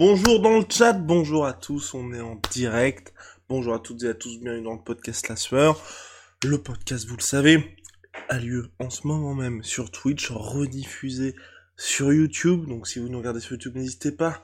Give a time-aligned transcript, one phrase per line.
[0.00, 3.12] Bonjour dans le chat, bonjour à tous, on est en direct.
[3.50, 5.78] Bonjour à toutes et à tous, bienvenue dans le podcast La Sueur.
[6.42, 7.76] Le podcast, vous le savez,
[8.30, 11.34] a lieu en ce moment même sur Twitch, rediffusé
[11.76, 12.66] sur YouTube.
[12.66, 14.42] Donc si vous nous regardez sur YouTube, n'hésitez pas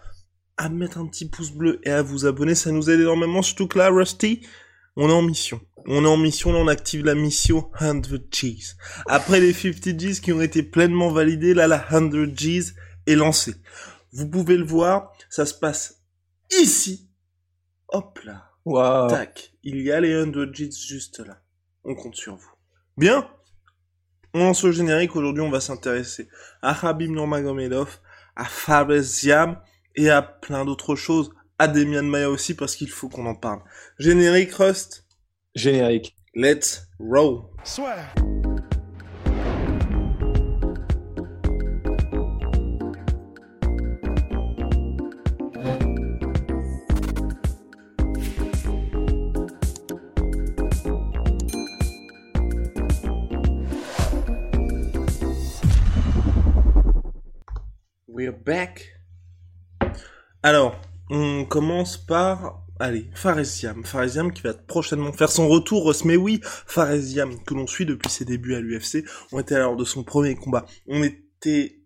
[0.58, 3.66] à mettre un petit pouce bleu et à vous abonner, ça nous aide énormément, surtout
[3.66, 4.46] que là, Rusty,
[4.94, 5.62] on est en mission.
[5.86, 8.76] On est en mission, là on active la mission 100 G's.
[9.06, 12.74] Après les 50 G's qui ont été pleinement validés, là la 100 G's
[13.06, 13.54] est lancée.
[14.16, 16.02] Vous pouvez le voir, ça se passe
[16.58, 17.10] ici.
[17.88, 18.50] Hop là.
[18.64, 19.08] Wow.
[19.08, 19.52] Tac.
[19.62, 21.42] Il y a les 100 G's juste là.
[21.84, 22.50] On compte sur vous.
[22.96, 23.28] Bien
[24.32, 26.30] On lance le générique, aujourd'hui on va s'intéresser
[26.62, 27.98] à Habib Nurmagomedov,
[28.36, 29.60] à Fares Ziam
[29.94, 31.30] et à plein d'autres choses.
[31.58, 33.60] À Demian Maya aussi parce qu'il faut qu'on en parle.
[33.98, 35.06] Générique Rust,
[35.54, 36.16] Générique.
[36.34, 37.50] let's roll.
[37.78, 38.45] We're
[58.46, 59.00] back.
[60.42, 60.80] Alors,
[61.10, 63.84] on commence par, allez, Faresiam.
[63.84, 65.92] Faresiam qui va prochainement faire son retour.
[66.04, 69.84] Mais oui, Faresiam, que l'on suit depuis ses débuts à l'UFC, on était lors de
[69.84, 70.64] son premier combat.
[70.86, 71.80] On était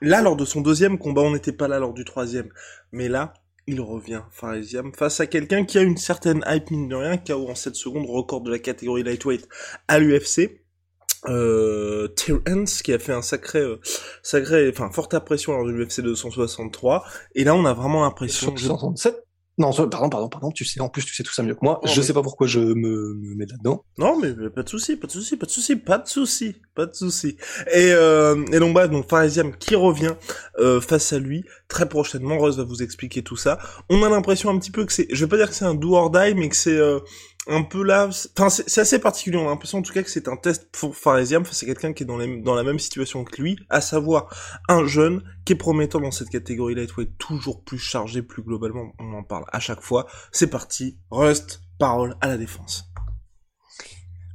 [0.00, 2.50] là lors de son deuxième combat, on n'était pas là lors du troisième.
[2.92, 3.34] Mais là,
[3.66, 7.48] il revient, Faresiam, face à quelqu'un qui a une certaine hype, mine de rien, KO
[7.48, 9.48] en 7 secondes, record de la catégorie lightweight
[9.88, 10.62] à l'UFC
[11.26, 13.80] euh, Terence qui a fait un sacré, euh,
[14.22, 17.04] sacré, enfin forte impression lors de l'UFC 263.
[17.34, 18.48] Et là, on a vraiment l'impression.
[18.56, 19.24] 167
[19.60, 21.64] Non, so- pardon, pardon, pardon, tu sais, en plus, tu sais tout ça mieux que
[21.64, 21.80] moi.
[21.84, 23.84] Je mais- sais pas pourquoi je me, me mets là-dedans.
[23.98, 26.54] Non, mais mais pas de souci, pas de souci, pas de souci, pas de souci,
[26.76, 27.36] pas de souci.
[27.74, 30.14] Et euh, et donc bref, donc Faresiam qui revient
[30.60, 32.38] euh, face à lui très prochainement.
[32.38, 33.58] Rose va vous expliquer tout ça.
[33.90, 35.74] On a l'impression un petit peu que c'est, je vais pas dire que c'est un
[35.74, 37.00] do or die, mais que c'est euh,
[37.48, 38.08] un peu là.
[38.36, 39.36] Enfin, c'est assez particulier.
[39.38, 41.42] On a l'impression en tout cas que c'est un test pour Faresiam.
[41.42, 44.34] Enfin, c'est quelqu'un qui est dans la même situation que lui, à savoir
[44.68, 48.92] un jeune qui est prometteur dans cette catégorie lightweight, toujours plus chargé, plus globalement.
[48.98, 50.06] On en parle à chaque fois.
[50.30, 50.98] C'est parti.
[51.10, 52.92] Rust, parole à la défense.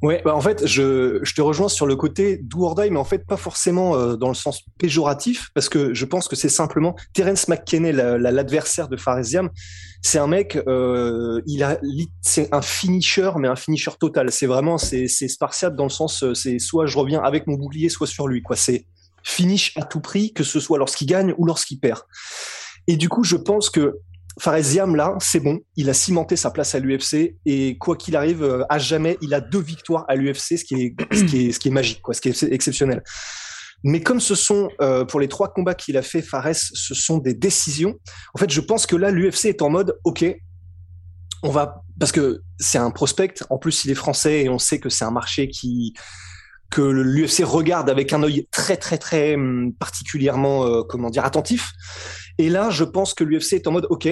[0.03, 3.25] Ouais, bah en fait, je, je te rejoins sur le côté do mais en fait
[3.25, 7.47] pas forcément euh, dans le sens péjoratif, parce que je pense que c'est simplement Terence
[7.47, 9.50] McKenney, la- la- l'adversaire de Faresiam.
[10.02, 11.80] C'est un mec, euh, il a,
[12.22, 14.30] c'est un finisher, mais un finisher total.
[14.30, 17.56] C'est vraiment, c'est, c'est spartiate dans le sens, euh, c'est soit je reviens avec mon
[17.56, 18.58] bouclier, soit sur lui, quoi.
[18.58, 18.85] C'est
[19.24, 22.02] finish à tout prix, que ce soit lorsqu'il gagne ou lorsqu'il perd.
[22.88, 24.00] Et du coup, je pense que
[24.39, 25.59] Faresiam, là, c'est bon.
[25.75, 29.33] Il a cimenté sa place à l'UFC et quoi qu'il arrive, euh, à jamais, il
[29.33, 33.03] a deux victoires à l'UFC, ce qui est, magique, quoi, ce qui est exceptionnel.
[33.83, 37.17] Mais comme ce sont, euh, pour les trois combats qu'il a fait, Fares, ce sont
[37.17, 37.95] des décisions.
[38.33, 40.25] En fait, je pense que là, l'UFC est en mode, OK,
[41.43, 43.33] on va, parce que c'est un prospect.
[43.49, 45.93] En plus, il est français et on sait que c'est un marché qui,
[46.69, 51.72] que l'UFC regarde avec un œil très, très, très hum, particulièrement, euh, comment dire, attentif.
[52.38, 54.09] Et là, je pense que l'UFC est en mode, OK,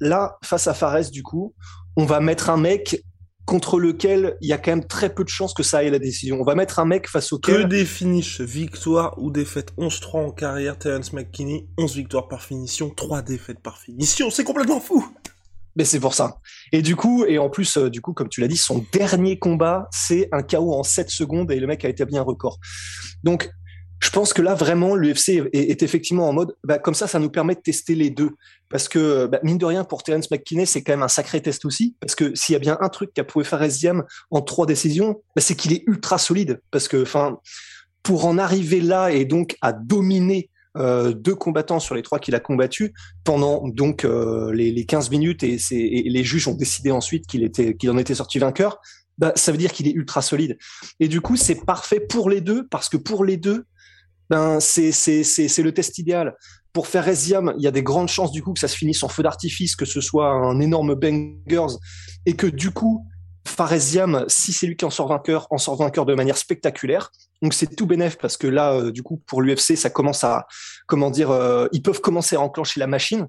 [0.00, 1.54] là, face à Fares, du coup,
[1.96, 3.02] on va mettre un mec
[3.48, 5.98] contre lequel il y a quand même très peu de chances que ça aille la
[5.98, 6.38] décision.
[6.38, 7.66] On va mettre un mec face Que auquel...
[7.66, 9.72] des finishes, victoire ou défaite.
[9.78, 14.80] 11-3 en carrière, Terence McKinney, 11 victoires par finition, 3 défaites par finition, c'est complètement
[14.80, 15.06] fou
[15.78, 16.40] Mais c'est pour ça.
[16.72, 19.38] Et du coup, et en plus, euh, du coup, comme tu l'as dit, son dernier
[19.38, 22.58] combat, c'est un KO en 7 secondes et le mec a établi un record.
[23.22, 23.48] Donc,
[24.00, 27.30] je pense que là, vraiment, l'UFC est, effectivement en mode, bah, comme ça, ça nous
[27.30, 28.30] permet de tester les deux.
[28.68, 31.64] Parce que, bah, mine de rien, pour Terence McKinney, c'est quand même un sacré test
[31.64, 31.96] aussi.
[32.00, 35.42] Parce que s'il y a bien un truc qu'a prouvé Faresiam en trois décisions, bah,
[35.42, 36.60] c'est qu'il est ultra solide.
[36.70, 37.38] Parce que, enfin,
[38.02, 42.34] pour en arriver là et donc à dominer euh, deux combattants sur les trois qu'il
[42.34, 42.92] a combattus
[43.24, 47.98] pendant donc euh, les, les 15 minutes et, les juges ont décidé ensuite qu'il en
[47.98, 48.78] était sorti vainqueur.
[49.18, 50.56] Bah, ça veut dire qu'il est ultra solide.
[51.00, 53.66] Et du coup, c'est parfait pour les deux parce que pour les deux,
[54.30, 56.36] ben c'est le test idéal.
[56.72, 59.08] Pour faire il y a des grandes chances du coup que ça se finisse en
[59.08, 61.76] feu d'artifice, que ce soit un énorme bangers
[62.26, 63.04] et que du coup
[63.48, 67.10] Faresiam, si c'est lui qui en sort vainqueur, en sort vainqueur de manière spectaculaire.
[67.42, 70.46] Donc c'est tout bénef parce que là, euh, du coup, pour l'UFC, ça commence à,
[70.86, 73.28] comment dire, euh, ils peuvent commencer à enclencher la machine.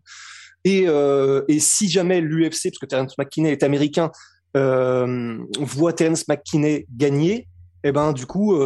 [0.65, 4.11] Et, euh, et si jamais l'UFC, parce que Terence McKinney est américain,
[4.55, 7.47] voit Terence McKinney gagner,
[7.85, 8.59] eh ben du coup,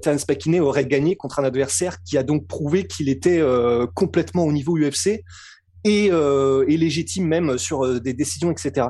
[0.00, 3.42] Terence McKinney aurait gagné contre un adversaire qui a donc prouvé qu'il était
[3.94, 5.22] complètement au niveau UFC
[5.84, 8.86] et, et légitime même sur des décisions, etc.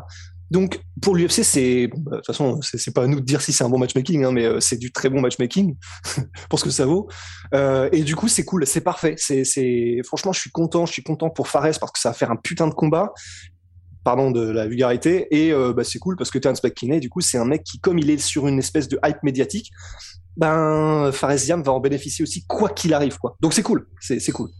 [0.53, 3.55] Donc pour l'UFC, c'est bah, de toute façon, c'est pas à nous de dire si
[3.55, 5.77] c'est un bon matchmaking, hein, mais euh, c'est du très bon matchmaking
[6.51, 7.09] pour ce que ça vaut.
[7.55, 9.15] Euh, et du coup, c'est cool, c'est parfait.
[9.17, 12.31] C'est, franchement, je suis content, je suis content pour Fares parce que ça va faire
[12.31, 13.15] un putain de combat.
[14.05, 15.27] Pardon de la vulgarité.
[15.31, 17.81] Et euh, bah, c'est cool parce que Terence McKinney, du coup, c'est un mec qui,
[17.81, 19.71] comme il est sur une espèce de hype médiatique,
[20.37, 23.37] ben Fares va en bénéficier aussi quoi qu'il arrive, quoi.
[23.41, 24.51] Donc c'est cool, c'est cool.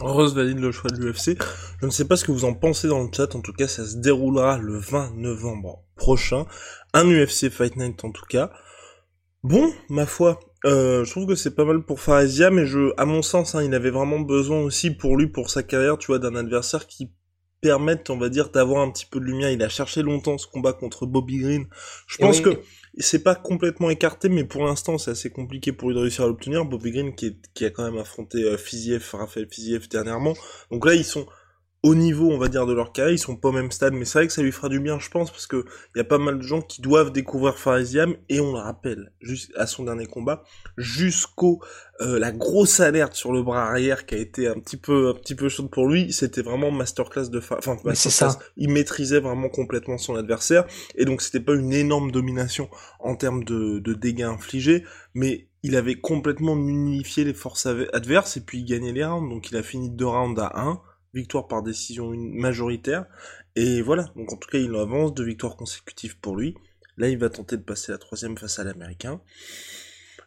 [0.00, 1.36] Rose valide le choix de l'UFC.
[1.80, 3.34] Je ne sais pas ce que vous en pensez dans le chat.
[3.34, 6.46] En tout cas, ça se déroulera le 20 novembre prochain.
[6.94, 8.50] Un UFC Fight Night en tout cas.
[9.42, 13.04] Bon, ma foi, euh, je trouve que c'est pas mal pour Faresia, mais je, à
[13.04, 16.20] mon sens, hein, il avait vraiment besoin aussi pour lui, pour sa carrière, tu vois,
[16.20, 17.10] d'un adversaire qui
[17.60, 19.50] permette, on va dire, d'avoir un petit peu de lumière.
[19.50, 21.66] Il a cherché longtemps ce combat contre Bobby Green.
[22.06, 22.60] Je pense que
[22.98, 26.26] c'est pas complètement écarté, mais pour l'instant, c'est assez compliqué pour lui de réussir à
[26.26, 26.64] l'obtenir.
[26.64, 30.34] Bobby Green, qui, qui a quand même affronté euh, Fiziev, Raphaël Fiziev dernièrement.
[30.70, 31.26] Donc là, ils sont
[31.84, 34.04] au niveau, on va dire, de leur carrière, ils sont pas au même stade, mais
[34.04, 35.64] c'est vrai que ça lui fera du bien, je pense, parce que
[35.94, 39.12] il y a pas mal de gens qui doivent découvrir Farisiam, et on le rappelle,
[39.20, 40.44] juste à son dernier combat,
[40.76, 41.60] jusqu'au
[42.00, 45.14] euh, la grosse alerte sur le bras arrière qui a été un petit peu un
[45.14, 47.58] petit peu chaude pour lui, c'était vraiment masterclass de fa...
[47.58, 50.64] enfin masterclass, il maîtrisait vraiment complètement son adversaire,
[50.94, 52.68] et donc c'était pas une énorme domination
[53.00, 58.40] en termes de, de dégâts infligés, mais il avait complètement unifié les forces adverses et
[58.40, 60.80] puis il gagnait les rounds, donc il a fini deux rounds à 1
[61.14, 63.06] victoire par décision majoritaire.
[63.56, 66.56] Et voilà, donc en tout cas il avance, deux victoires consécutives pour lui.
[66.96, 69.20] Là il va tenter de passer la troisième face à l'américain.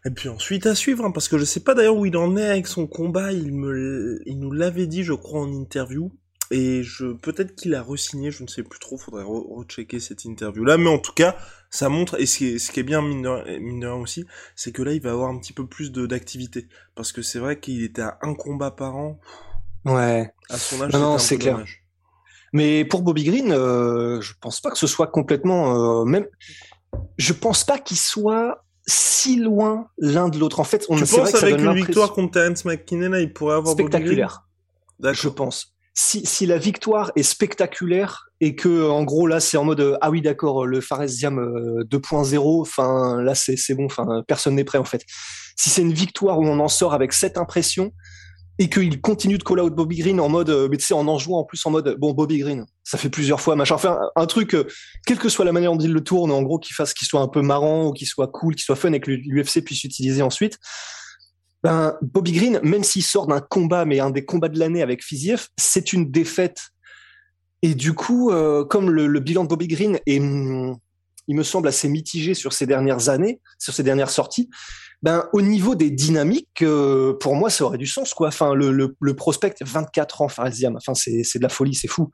[0.06, 2.38] Et puis ensuite à suivre, hein, parce que je sais pas d'ailleurs où il en
[2.38, 6.12] est avec son combat, il nous l'avait dit, je crois, en interview.
[6.52, 10.64] Et je, peut-être qu'il a re-signé, je ne sais plus trop, faudrait rechecker cette interview
[10.64, 11.36] là, mais en tout cas,
[11.72, 14.94] ça montre, et ce qui est, ce qui est bien mine aussi, c'est que là,
[14.94, 16.68] il va avoir un petit peu plus d'activité.
[16.94, 19.20] Parce que c'est vrai qu'il était à un combat par an,
[19.86, 20.30] Ouais.
[20.50, 21.64] À son âge, non, c'est clair.
[22.54, 26.26] Mais pour Bobby Green, euh, je pense pas que ce soit complètement euh, même.
[27.18, 30.60] Je pense pas qu'il soit si loin l'un de l'autre.
[30.60, 33.56] En fait, on tu penses que avec une victoire contre Terence McKinney là, il pourrait
[33.56, 34.48] avoir spectaculaire.
[35.02, 35.76] Je pense.
[35.98, 40.12] Si, si la victoire est spectaculaire et que en gros là c'est en mode ah
[40.12, 44.78] oui d'accord le Faresiam 2.0 euh, enfin là c'est c'est bon enfin personne n'est prêt
[44.78, 45.06] en fait
[45.56, 47.94] si c'est une victoire où on en sort avec cette impression
[48.58, 51.08] et qu'il continue de call out Bobby Green en mode, euh, mais tu sais, en
[51.08, 53.76] en jouant en plus en mode, bon, Bobby Green, ça fait plusieurs fois, machin.
[53.76, 54.66] Enfin, un, truc, euh,
[55.06, 57.20] quelle que soit la manière dont il le tourne, en gros, qu'il fasse, qu'il soit
[57.20, 60.22] un peu marrant ou qu'il soit cool, qu'il soit fun et que l'UFC puisse utiliser
[60.22, 60.58] ensuite.
[61.64, 65.04] Ben, Bobby Green, même s'il sort d'un combat, mais un des combats de l'année avec
[65.04, 66.70] Fiziev, c'est une défaite.
[67.62, 70.78] Et du coup, euh, comme le, le, bilan de Bobby Green est, hum,
[71.28, 74.50] il me semble assez mitigé sur ces dernières années, sur ces dernières sorties,
[75.06, 78.30] ben au niveau des dynamiques, euh, pour moi, ça aurait du sens, quoi.
[78.30, 82.10] Enfin, le, le, le prospect 24 ans, Faresiam, enfin c'est de la folie, c'est fou.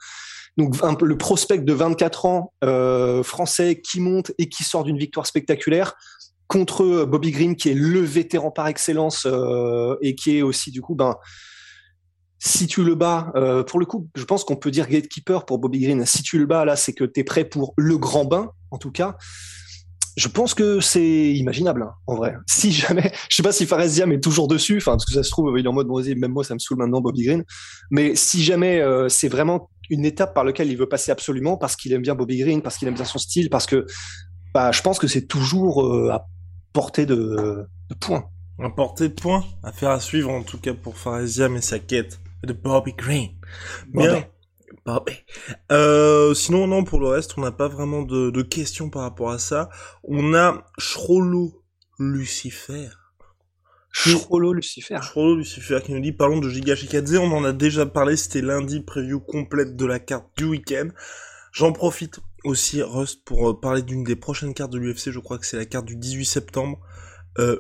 [0.58, 5.26] Donc le prospect de 24 ans euh, français qui monte et qui sort d'une victoire
[5.26, 5.96] spectaculaire
[6.48, 10.82] contre Bobby Green, qui est le vétéran par excellence euh, et qui est aussi du
[10.82, 11.16] coup ben
[12.40, 15.60] si tu le bats, euh, pour le coup, je pense qu'on peut dire gatekeeper pour
[15.60, 16.06] Bobby Green.
[16.06, 18.78] Si tu le bats là, c'est que tu es prêt pour le grand bain, en
[18.78, 19.16] tout cas
[20.16, 22.36] je pense que c'est imaginable, hein, en vrai.
[22.48, 25.30] Si jamais, je sais pas si Faresiam est toujours dessus, enfin, parce que ça se
[25.30, 27.44] trouve, il est en mode, bon, même moi, ça me saoule maintenant, Bobby Green.
[27.90, 31.76] Mais si jamais euh, c'est vraiment une étape par laquelle il veut passer absolument, parce
[31.76, 33.86] qu'il aime bien Bobby Green, parce qu'il aime bien son style, parce que,
[34.54, 36.28] bah, je pense que c'est toujours euh, à
[36.74, 38.26] portée de, de points.
[38.60, 41.80] À portée de points, à faire à suivre, en tout cas, pour Faresiam et sa
[41.80, 43.30] quête de Bobby Green.
[43.94, 44.26] Bien.
[45.72, 49.32] Euh, sinon, non, pour le reste, on n'a pas vraiment de, de, questions par rapport
[49.32, 49.70] à ça.
[50.04, 51.64] On a Shrolo
[52.00, 52.90] Lucifer.
[53.92, 55.00] Shrolo Lucifer.
[55.02, 58.42] Shrolo Lucifer qui nous dit, parlons de Giga Shikadze, on en a déjà parlé, c'était
[58.42, 60.90] lundi, preview complète de la carte du week-end.
[61.52, 65.38] J'en profite aussi, Rust, pour euh, parler d'une des prochaines cartes de l'UFC, je crois
[65.38, 66.80] que c'est la carte du 18 septembre.
[67.38, 67.60] Euh,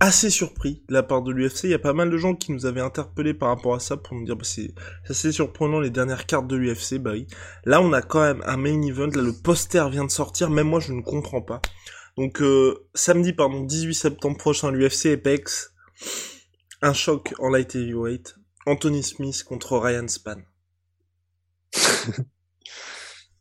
[0.00, 1.64] assez surpris de la part de l'UFC.
[1.64, 3.96] Il y a pas mal de gens qui nous avaient interpellés par rapport à ça
[3.96, 4.72] pour nous dire bah, c'est
[5.08, 6.98] assez surprenant les dernières cartes de l'UFC.
[6.98, 7.26] Bah oui.
[7.64, 9.08] Là on a quand même un main event.
[9.08, 10.50] Là le poster vient de sortir.
[10.50, 11.60] Même moi je ne comprends pas.
[12.16, 15.72] Donc euh, samedi pardon 18 septembre prochain l'UFC Apex.
[16.80, 18.36] Un choc en light heavyweight.
[18.66, 20.36] Anthony Smith contre Ryan Span.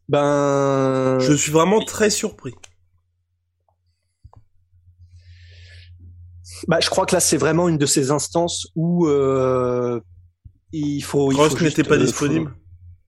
[0.09, 2.55] ben je suis vraiment très surpris.
[6.67, 9.99] Bah, je crois que là, c'est vraiment une de ces instances où euh,
[10.71, 11.29] il faut.
[11.29, 12.55] Cross n'était pas disponible.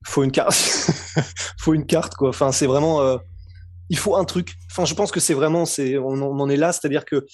[0.04, 0.54] Faut, faut, une carte.
[1.58, 2.30] faut une carte, quoi.
[2.30, 3.18] Enfin, c'est vraiment.
[3.88, 4.54] il faut un truc.
[4.70, 5.64] Enfin, je pense que c'est vraiment.
[5.64, 7.26] C'est, on, on, en est là, c'est-à-dire que,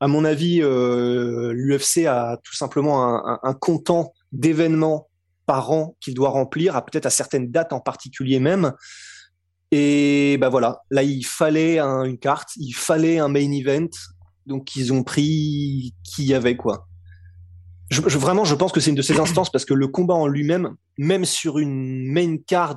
[0.00, 5.08] à mon avis, l'UFC a tout simplement un, un, un comptant d'événements
[5.50, 8.72] par an qu'il doit remplir, à peut-être à certaines dates en particulier même.
[9.72, 13.88] Et ben voilà, là il fallait une carte, il fallait un main event,
[14.50, 16.88] donc ils ont pris qui avait quoi.
[17.92, 20.74] Vraiment, je pense que c'est une de ces instances parce que le combat en lui-même,
[20.98, 22.76] même sur une main card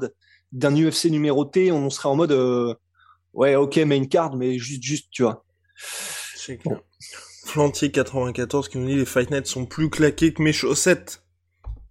[0.51, 2.75] d'un UFC numéroté, on serait en mode euh,
[3.33, 5.43] ouais ok main card, mais juste juste tu vois.
[6.35, 6.79] C'est clair.
[7.45, 11.23] Flantier 94 qui nous dit les Fight Nights sont plus claqués que mes chaussettes.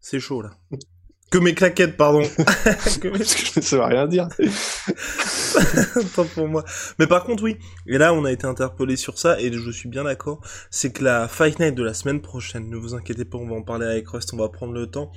[0.01, 0.51] C'est chaud là.
[1.33, 2.21] Que mes claquettes, pardon.
[3.01, 3.25] que mes...
[3.25, 4.29] Ça veut rien dire.
[6.15, 6.63] Pas pour moi.
[6.99, 7.57] Mais par contre, oui.
[7.87, 10.43] Et là, on a été interpellé sur ça, et je suis bien d'accord.
[10.71, 13.57] C'est que la Fight Night de la semaine prochaine, ne vous inquiétez pas, on va
[13.57, 15.11] en parler avec Rust, on va prendre le temps.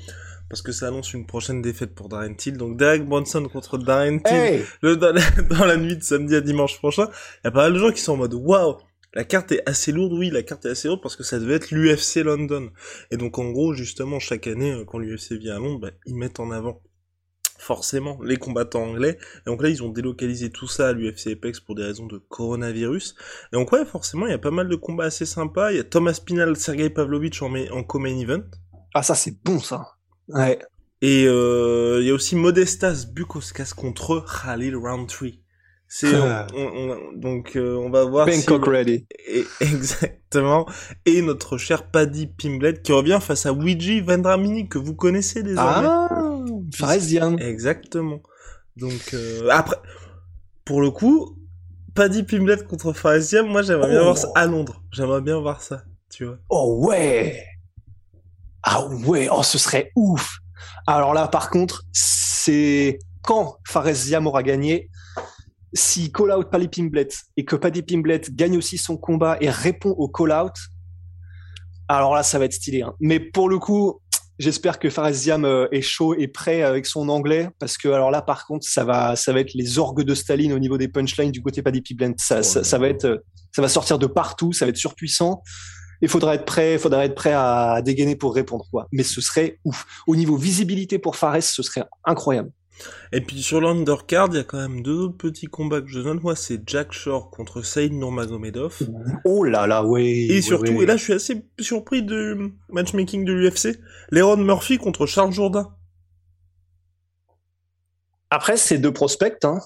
[0.47, 2.55] Parce que ça annonce une prochaine défaite pour Darren Till.
[2.55, 6.41] Donc Derek Bronson contre Darren Till le, dans, la, dans, la, nuit de samedi à
[6.41, 7.09] dimanche prochain.
[7.43, 8.77] Il y a pas mal de gens qui sont en mode waouh,
[9.15, 11.55] la carte est assez lourde, oui, la carte est assez lourde parce que ça devait
[11.55, 12.69] être l'UFC London.
[13.11, 16.15] Et donc en gros, justement, chaque année, euh, quand l'UFC vient à Londres, bah, ils
[16.15, 16.81] mettent en avant
[17.57, 19.17] forcément les combattants anglais.
[19.45, 22.17] Et donc là, ils ont délocalisé tout ça à l'UFC Apex pour des raisons de
[22.17, 23.15] coronavirus.
[23.53, 25.71] Et donc ouais, forcément, il y a pas mal de combats assez sympas.
[25.71, 28.43] Il y a Thomas Pinal, Sergei Pavlovich en, en co-main event.
[28.93, 29.95] Ah ça, c'est bon ça.
[30.27, 30.59] Ouais.
[31.01, 35.41] Et euh, il y a aussi Modestas Bukoskas contre Khalil Roundtree.
[35.97, 36.11] C'est
[37.15, 38.27] donc euh, on va voir.
[38.27, 39.07] Bangkok ready.
[39.29, 40.65] Et, exactement.
[41.05, 45.87] Et notre cher Paddy Pimblet qui revient face à Ouija Vendramini que vous connaissez désormais.
[45.87, 46.43] Ah.
[47.39, 48.19] Exactement.
[48.75, 49.77] Donc euh, après,
[50.65, 51.37] pour le coup,
[51.93, 54.37] Paddy Pimblet contre Faresian, moi j'aimerais bien voir ça oh.
[54.37, 54.83] à Londres.
[54.91, 56.39] J'aimerais bien voir ça, tu vois.
[56.49, 57.41] Oh ouais.
[58.63, 59.29] Ah ouais.
[59.31, 60.39] Oh ce serait ouf.
[60.87, 64.89] Alors là par contre, c'est quand Faresiam aura gagné?
[65.73, 69.91] Si call out Paddy Pimblet et que Paddy Pimblet gagne aussi son combat et répond
[69.91, 70.53] au call out,
[71.87, 72.81] alors là, ça va être stylé.
[72.81, 72.93] Hein.
[72.99, 74.01] Mais pour le coup,
[74.39, 78.21] j'espère que Faresiam euh, est chaud et prêt avec son anglais parce que alors là,
[78.21, 81.31] par contre, ça va, ça va être les orgues de Staline au niveau des punchlines
[81.31, 82.15] du côté Paddy Pimblet.
[82.17, 85.43] Ça, ça, ça, va être, ça va sortir de partout, ça va être surpuissant.
[86.01, 88.87] Il faudra être prêt, faudra être prêt à dégainer pour répondre quoi.
[88.91, 89.85] Mais ce serait ouf.
[90.07, 92.51] Au niveau visibilité pour Fares, ce serait incroyable.
[93.11, 95.99] Et puis sur l'undercard, il y a quand même deux autres petits combats que je
[95.99, 96.19] donne.
[96.21, 98.79] Moi, c'est Jack Shore contre Saïd Nurmagomedov.
[99.23, 100.27] Oh là là, oui.
[100.29, 103.79] Et surtout, et là, je suis assez surpris du matchmaking de l'UFC.
[104.11, 105.73] Leron Murphy contre Charles Jourdain.
[108.29, 109.59] Après, c'est deux prospects, hein.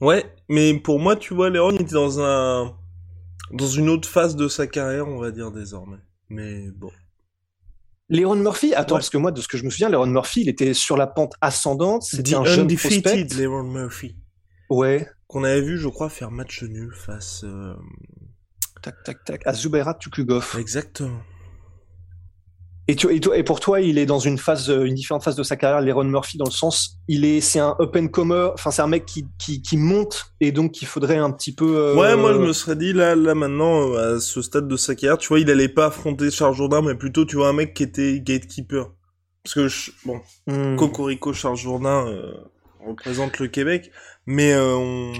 [0.00, 2.74] Ouais, mais pour moi, tu vois, Leron était dans un,
[3.52, 5.98] dans une autre phase de sa carrière, on va dire désormais.
[6.28, 6.90] Mais bon.
[8.10, 10.48] Léon Murphy, attends, parce que moi, de ce que je me souviens, Léon Murphy, il
[10.48, 12.02] était sur la pente ascendante.
[12.02, 13.24] C'était un jeune prospect.
[13.36, 14.16] Léon Murphy.
[14.68, 15.08] Ouais.
[15.28, 17.44] Qu'on avait vu, je crois, faire match nul face.
[17.44, 17.74] Euh...
[18.82, 19.46] Tac, tac, tac.
[19.46, 20.56] À Zubaira Tukugov.
[20.58, 21.20] Exactement.
[22.90, 25.22] Et, tu, et, toi, et, pour toi, il est dans une phase, euh, une différente
[25.22, 28.50] phase de sa carrière, Léron Murphy, dans le sens, il est, c'est un open comer,
[28.52, 31.76] enfin, c'est un mec qui, qui, qui, monte, et donc il faudrait un petit peu.
[31.76, 31.94] Euh...
[31.94, 34.96] Ouais, moi, je me serais dit, là, là, maintenant, euh, à ce stade de sa
[34.96, 37.74] carrière, tu vois, il allait pas affronter Charles Jourdain, mais plutôt, tu vois, un mec
[37.74, 38.90] qui était gatekeeper.
[39.44, 40.74] Parce que, je, bon, mm.
[40.74, 42.32] Cocorico, Charles Jourdain, euh,
[42.84, 43.92] représente le Québec,
[44.26, 45.12] mais on...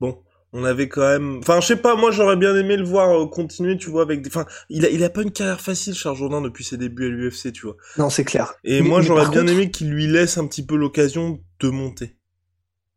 [0.00, 0.18] bon,
[0.56, 3.26] on avait quand même enfin je sais pas moi j'aurais bien aimé le voir euh,
[3.26, 6.16] continuer tu vois avec des enfin il a il a pas une carrière facile Charles
[6.16, 7.76] Jourdain depuis ses débuts à l'UFC tu vois.
[7.98, 8.54] Non c'est clair.
[8.64, 12.16] Et moi j'aurais bien aimé qu'il lui laisse un petit peu l'occasion de monter.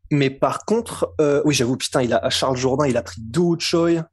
[0.10, 3.22] Mais par contre euh, oui j'avoue putain il a à Charles Jourdain il a pris
[3.22, 4.08] Do Choi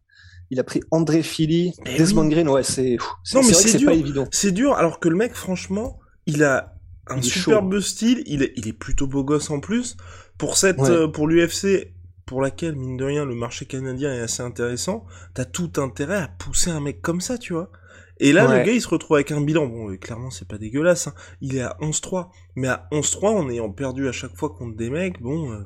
[0.51, 2.97] il a pris André Philly Desmond Green ouais c'est
[3.33, 4.27] non mais c'est pas évident.
[4.33, 6.73] C'est dur alors que le mec franchement il a
[7.07, 9.97] un superbe style il est il est plutôt beau gosse en plus.
[10.37, 11.96] Pour cette euh, pour l'UFC
[12.27, 16.29] pour laquelle, mine de rien, le marché canadien est assez intéressant, t'as tout intérêt à
[16.29, 17.71] pousser un mec comme ça, tu vois.
[18.19, 19.67] Et là, le gars, il se retrouve avec un bilan.
[19.67, 21.07] Bon, euh, clairement, c'est pas dégueulasse.
[21.07, 21.15] Hein.
[21.43, 22.29] Il est à 11-3.
[22.55, 25.53] Mais à 11-3, en ayant perdu à chaque fois contre des mecs, bon...
[25.53, 25.59] Euh,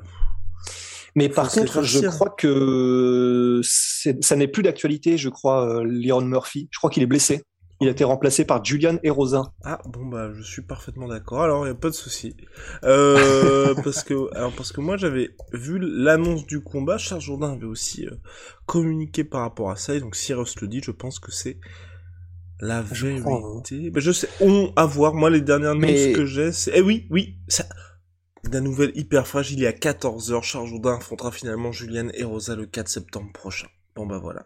[1.15, 6.69] mais par contre, je crois que ça n'est plus d'actualité, je crois, euh, Leon Murphy.
[6.71, 7.43] Je crois qu'il est blessé.
[7.81, 9.53] Il a été remplacé par Julian Erosa.
[9.63, 11.41] Ah bon bah je suis parfaitement d'accord.
[11.41, 12.37] Alors il y a pas de souci.
[12.83, 16.99] Euh, parce que alors parce que moi j'avais vu l'annonce du combat.
[16.99, 18.11] Charles Jourdain avait aussi euh,
[18.67, 19.95] communiqué par rapport à ça.
[19.95, 21.57] Et donc Cyrus le dit, je pense que c'est
[22.59, 23.89] la vérité.
[23.89, 24.29] Bah, je sais.
[24.41, 25.15] On à voir.
[25.15, 27.65] Moi les dernières news que j'ai, c'est eh oui oui ça.
[28.51, 32.67] La nouvelle hyper fragile, il y a 14h, Charles Jourdain affrontera finalement Julian Erosa le
[32.67, 33.67] 4 septembre prochain.
[33.95, 34.45] Bon bah voilà.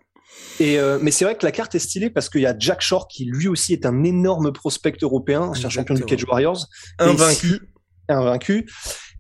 [0.60, 2.82] Et euh, mais c'est vrai que la carte est stylée parce qu'il y a Jack
[2.82, 6.68] Shore qui lui aussi est un énorme prospect européen, ancien champion du Cage Warriors,
[7.00, 7.60] invaincu,
[8.10, 8.66] et invaincu.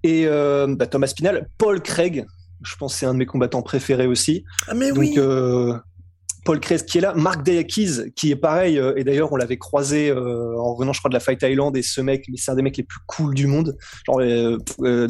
[0.03, 2.25] Et euh, bah, Thomas Pinal, Paul Craig,
[2.63, 4.45] je pense que c'est un de mes combattants préférés aussi.
[4.67, 5.15] Ah mais Donc, oui.
[5.17, 5.77] euh,
[6.46, 9.58] Paul Craig qui est là, Mark Dayakis qui est pareil, euh, et d'ailleurs on l'avait
[9.58, 12.56] croisé euh, en revenant je crois de la Fight Island et ce mec, c'est un
[12.56, 13.75] des mecs les plus cool du monde.
[14.06, 14.58] Genre euh,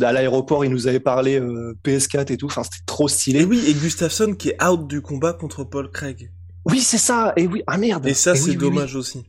[0.01, 3.43] à l'aéroport il nous avait parlé euh, PS4 et tout, enfin c'était trop Et stylé.
[3.43, 6.31] oui, et Gustafsson qui est out du combat contre Paul Craig.
[6.65, 8.07] Oui c'est ça, et oui, ah merde.
[8.07, 8.57] Et ça, oui, c'est oui, oui.
[8.57, 9.23] dommage aussi.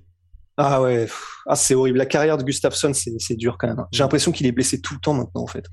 [0.57, 1.07] Ah ouais,
[1.47, 1.99] ah c'est horrible.
[1.99, 3.81] La carrière de Gustafsson c'est dur quand même.
[3.81, 3.89] hein.
[3.93, 5.65] J'ai l'impression qu'il est blessé tout le temps maintenant en fait.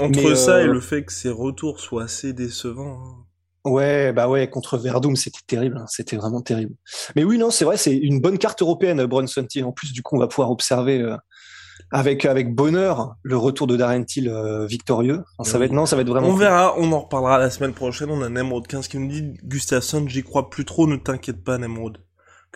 [0.00, 2.98] Entre Mais, ça et le fait que ses retours soient assez décevants.
[3.04, 3.24] hein.
[3.68, 6.74] Ouais, bah ouais, contre Verdum, c'était terrible, hein, c'était vraiment terrible.
[7.16, 9.64] Mais oui, non, c'est vrai, c'est une bonne carte européenne, Bronson Till.
[9.64, 11.16] En plus, du coup, on va pouvoir observer euh,
[11.90, 15.24] avec avec bonheur le retour de Darren Till euh, victorieux.
[15.38, 16.28] Enfin, ça va être non, ça va être vraiment.
[16.28, 16.40] On cool.
[16.40, 18.10] verra, on en reparlera la semaine prochaine.
[18.10, 21.58] On a Nemrod 15 qui nous dit Gustafsson, j'y crois plus trop, ne t'inquiète pas,
[21.58, 21.98] Nemrod.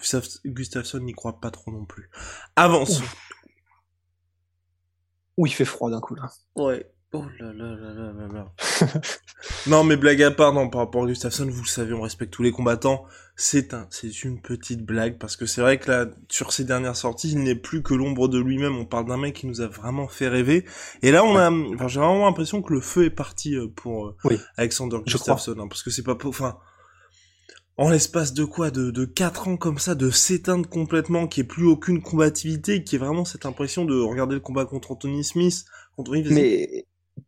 [0.00, 2.10] Gustaf- Gustafsson n'y croit pas trop non plus.
[2.56, 3.04] Avançons.
[5.36, 6.30] Ouh, il fait froid d'un coup là.
[6.56, 6.86] Ouais.
[7.14, 8.52] Oh là là là là là là.
[9.66, 12.32] non, mais blague à part, non, par rapport à Gustafsson, vous le savez, on respecte
[12.32, 13.04] tous les combattants.
[13.36, 16.96] C'est un, c'est une petite blague, parce que c'est vrai que là, sur ses dernières
[16.96, 18.78] sorties, il n'est plus que l'ombre de lui-même.
[18.78, 20.64] On parle d'un mec qui nous a vraiment fait rêver.
[21.02, 24.06] Et là, on a, enfin, j'ai vraiment l'impression que le feu est parti euh, pour
[24.06, 24.38] euh, Oui.
[24.56, 24.96] Alexander.
[25.04, 26.56] Gustafsson, hein, parce que c'est pas, enfin,
[27.76, 31.44] en l'espace de quoi, de, de 4 ans comme ça, de s'éteindre complètement, qui est
[31.44, 35.66] plus aucune combativité, qui est vraiment cette impression de regarder le combat contre Anthony Smith,
[35.96, 36.86] contre Yves Mais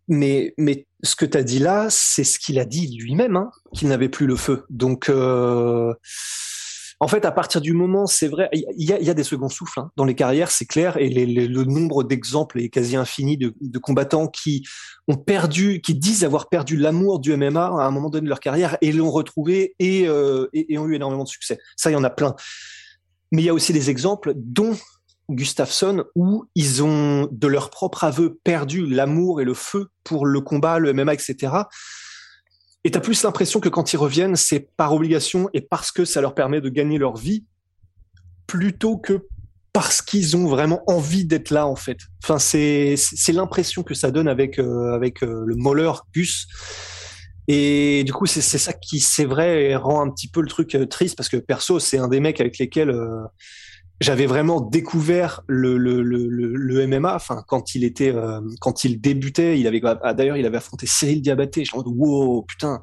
[0.08, 3.88] mais mais ce que t'as dit là, c'est ce qu'il a dit lui-même, hein, qu'il
[3.88, 4.64] n'avait plus le feu.
[4.70, 5.92] Donc euh,
[7.00, 9.80] en fait, à partir du moment, c'est vrai, il y y a des seconds souffles
[9.80, 13.36] hein, dans les carrières, c'est clair, et les- les- le nombre d'exemples est quasi infini
[13.36, 14.64] de, de combattants qui
[15.08, 18.40] ont perdu, qui disent avoir perdu l'amour du MMA à un moment donné de leur
[18.40, 21.58] carrière et l'ont retrouvé et, euh, et ont eu énormément de succès.
[21.76, 22.34] Ça, il y en a plein.
[23.32, 24.76] Mais il y a aussi des exemples, dont
[25.30, 30.40] Gustafsson, où ils ont, de leur propre aveu, perdu l'amour et le feu pour le
[30.40, 31.52] combat, le MMA, etc.
[32.84, 36.20] Et t'as plus l'impression que quand ils reviennent, c'est par obligation et parce que ça
[36.20, 37.44] leur permet de gagner leur vie,
[38.46, 39.26] plutôt que
[39.72, 41.98] parce qu'ils ont vraiment envie d'être là, en fait.
[42.22, 46.46] Enfin, c'est, c'est l'impression que ça donne avec, euh, avec euh, le Moller Gus.
[47.48, 50.74] Et du coup, c'est, c'est ça qui, c'est vrai, rend un petit peu le truc
[50.74, 52.94] euh, triste parce que perso, c'est un des mecs avec lesquels
[54.00, 57.14] j'avais vraiment découvert le, le, le, le, MMA.
[57.14, 60.86] Enfin, quand il était, euh, quand il débutait, il avait ah, d'ailleurs, il avait affronté
[60.86, 61.64] Cyril Diabaté.
[61.64, 62.82] Je suis en wow, putain.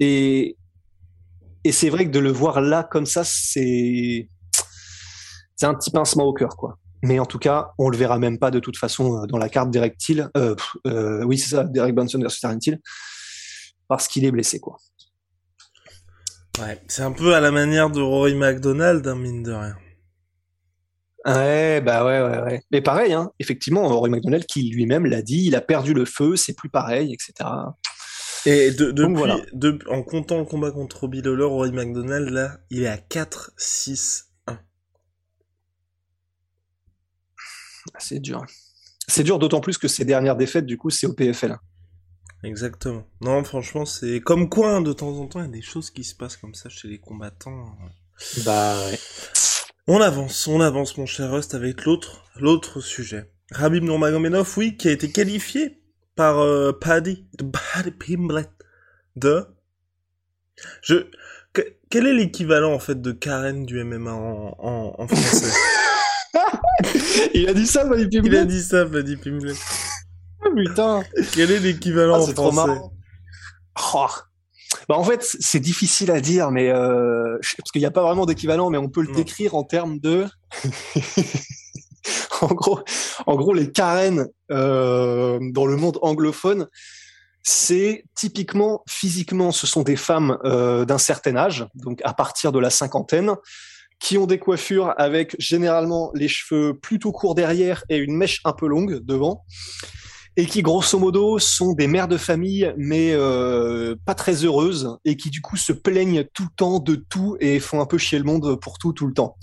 [0.00, 0.56] Et
[1.64, 4.28] et c'est vrai que de le voir là comme ça, c'est
[5.56, 6.78] c'est un petit pincement au cœur, quoi.
[7.04, 9.48] Mais en tout cas, on le verra même pas de toute façon euh, dans la
[9.48, 10.28] carte d'Eric Till.
[10.36, 10.54] Euh,
[11.24, 12.80] oui, c'est ça, Derek Benson versus Darren Till,
[13.88, 14.76] parce qu'il est blessé, quoi.
[16.60, 19.76] Ouais, c'est un peu à la manière de Rory McDonald, hein, mine de rien.
[21.24, 22.62] Ouais, bah ouais, ouais, ouais.
[22.72, 26.34] Mais pareil, hein, effectivement, Rory McDonald qui lui-même l'a dit, il a perdu le feu,
[26.36, 27.48] c'est plus pareil, etc.
[28.44, 29.38] Et de, depuis, Donc voilà.
[29.52, 33.52] de- en comptant le combat contre Robbie Lawler, Rory McDonald, là, il est à 4,
[33.56, 34.58] 6, 1.
[37.98, 38.44] C'est dur.
[39.08, 41.56] C'est dur d'autant plus que ses dernières défaites, du coup, c'est au PFL.
[42.44, 43.04] Exactement.
[43.20, 45.90] Non, franchement, c'est comme quoi, hein, de temps en temps, il y a des choses
[45.92, 47.76] qui se passent comme ça chez les combattants.
[48.44, 48.98] Bah ouais.
[49.88, 53.30] On avance, on avance, mon cher Rust, avec l'autre, l'autre sujet.
[53.50, 55.82] Rabib Nurmagomedov, oui, qui a été qualifié
[56.14, 58.50] par euh, Paddy, de Paddy Pimblett,
[59.16, 59.44] de...
[60.82, 61.06] Je...
[61.52, 65.52] que- quel est l'équivalent, en fait, de Karen du MMA en, en, en français?
[67.34, 69.56] Il a dit ça, Paddy Il a dit ça, Paddy Pimblett.
[70.56, 71.02] Putain.
[71.34, 72.66] Quel est l'équivalent Ah, en trop français?
[72.68, 72.92] marrant.
[73.94, 74.06] Oh.
[74.88, 78.26] Bah en fait, c'est difficile à dire, mais euh, parce qu'il n'y a pas vraiment
[78.26, 79.14] d'équivalent, mais on peut le Non.
[79.14, 80.26] décrire en termes de.
[82.40, 82.80] en gros,
[83.26, 86.68] en gros, les Karen euh, dans le monde anglophone,
[87.42, 92.58] c'est typiquement physiquement, ce sont des femmes euh, d'un certain âge, donc à partir de
[92.58, 93.34] la cinquantaine,
[94.00, 98.52] qui ont des coiffures avec généralement les cheveux plutôt courts derrière et une mèche un
[98.52, 99.44] peu longue devant
[100.36, 105.16] et qui grosso modo sont des mères de famille mais euh, pas très heureuses et
[105.16, 108.18] qui du coup se plaignent tout le temps de tout et font un peu chier
[108.18, 109.36] le monde pour tout tout le temps.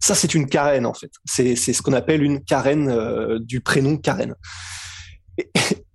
[0.00, 1.10] Ça c'est une Karen en fait.
[1.24, 4.34] C'est c'est ce qu'on appelle une Karen euh, du prénom Karen.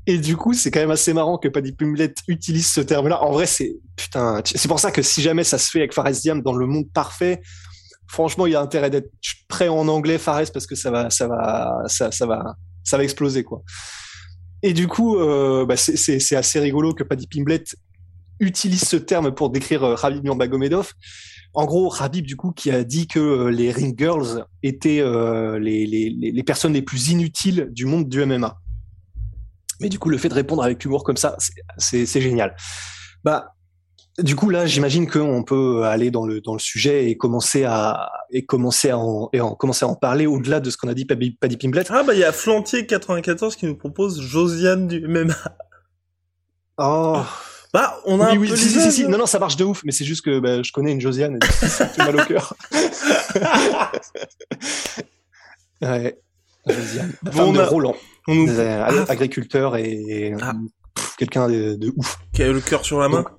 [0.07, 3.21] Et, du coup c'est quand même assez marrant que Paddy Pimblett utilise ce terme-là.
[3.21, 6.11] En vrai c'est putain c'est pour ça que si jamais ça se fait avec Fares
[6.11, 7.41] Diam dans le monde parfait.
[8.09, 9.11] Franchement, il y a intérêt d'être
[9.49, 13.03] prêt en anglais, Fares, parce que ça va, ça va, ça, ça va, ça va
[13.03, 13.63] exploser, quoi.
[14.63, 17.75] Et du coup, euh, bah, c'est- assez rigolo que Paddy Pimblett
[18.39, 20.93] utilise ce terme pour décrire euh, Rabib Nurmagomedov.
[21.53, 25.59] En gros, Rabib, du coup, qui a dit que euh, les ring girls étaient euh,
[25.59, 28.59] les, les, les, personnes les plus inutiles du monde du MMA.
[29.79, 31.35] Mais du coup, le fait de répondre avec humour comme ça,
[31.77, 32.55] c'est génial.
[33.23, 33.55] Bah,
[34.19, 38.09] du coup, là, j'imagine qu'on peut aller dans le dans le sujet et commencer à
[38.31, 40.93] et commencer à en, et en commencer à en parler au-delà de ce qu'on a
[40.93, 41.83] dit Paddy, Paddy Pimblet.
[41.89, 45.35] Ah bah il y a Flantier 94 qui nous propose Josiane du MMA.
[46.79, 47.21] Oh.
[47.73, 49.11] Bah, on a oui, un oui, peu si, si, si, mêmes.
[49.11, 51.37] non, non, ça marche de ouf, mais c'est juste que bah, je connais une Josiane,
[51.41, 52.55] et ça me fait mal au cœur.
[55.81, 56.17] ouais,
[56.67, 57.95] Josiane, la Bon, femme on de a- Roland,
[58.27, 59.05] On nous euh, Ah.
[59.11, 60.53] agriculteur et Ah.
[61.17, 62.17] quelqu'un de, de ouf.
[62.33, 63.21] qui a le cœur sur la main.
[63.23, 63.29] Donc,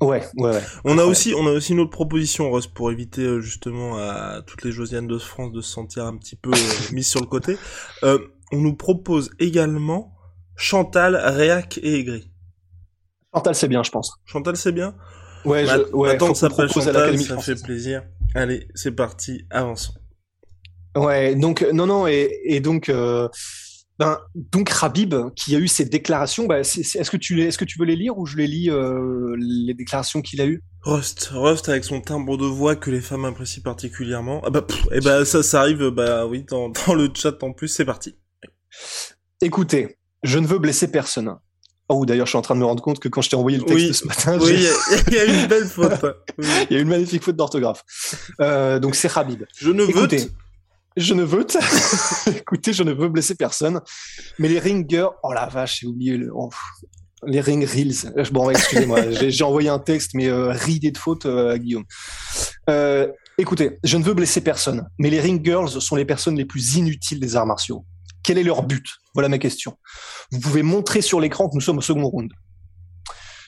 [0.00, 0.62] Ouais, ouais, ouais.
[0.84, 1.10] On a Ouais.
[1.10, 4.70] aussi, on a aussi une autre proposition, Ross, pour éviter euh, justement à toutes les
[4.70, 7.56] Josianes de France de se sentir un petit peu euh, mises sur le côté.
[8.04, 8.18] Euh,
[8.52, 10.14] on nous propose également
[10.56, 12.30] Chantal, Réac et Aigri.
[13.34, 14.12] Chantal, c'est bien, je pense.
[14.24, 14.94] Chantal, c'est bien?
[15.44, 18.04] Ouais, Ma- je, ouais, que ça s'appelle propose à Chantal, ça fait plaisir.
[18.34, 19.94] Allez, c'est parti, avançons.
[20.96, 23.28] Ouais, donc euh, non, non, et, et donc, euh,
[23.98, 27.64] ben, donc Rabib, qui a eu ces déclarations, c'est- est-ce que tu, les- est-ce que
[27.64, 30.62] tu veux les lire ou je les lis euh, les déclarations qu'il a eues?
[30.82, 34.40] Rust, Rust avec son timbre de voix que les femmes apprécient particulièrement.
[34.46, 37.52] Ah bah, pff, et bah ça, ça arrive, bah oui, dans, dans le chat en
[37.52, 38.14] plus, c'est parti.
[39.40, 41.34] Écoutez, je ne veux blesser personne.
[41.88, 43.56] Oh, d'ailleurs, je suis en train de me rendre compte que quand je t'ai envoyé
[43.56, 43.94] le texte Oui.
[43.94, 45.92] ce matin, Oui, il y, a- il y a une belle faute.
[46.38, 46.46] Oui.
[46.70, 47.82] il y a une magnifique faute d'orthographe.
[48.40, 49.42] Euh, donc c'est Rabib.
[49.56, 50.28] Je ne veux Écoutez,
[50.98, 51.46] je ne veux,
[52.36, 53.80] écoutez, je ne veux blesser personne,
[54.38, 56.50] mais les ringers, oh la vache, j'ai oublié le, oh,
[57.26, 58.12] les ring reels.
[58.32, 61.58] Bon, ouais, excusez-moi, j'ai j'ai envoyé un texte, mais euh, ridé de faute euh, à
[61.58, 61.84] Guillaume.
[62.70, 63.08] Euh,
[63.38, 66.76] écoutez, je ne veux blesser personne, mais les ring girls sont les personnes les plus
[66.76, 67.84] inutiles des arts martiaux.
[68.22, 68.84] Quel est leur but?
[69.14, 69.76] Voilà ma question.
[70.30, 72.30] Vous pouvez montrer sur l'écran que nous sommes au second round.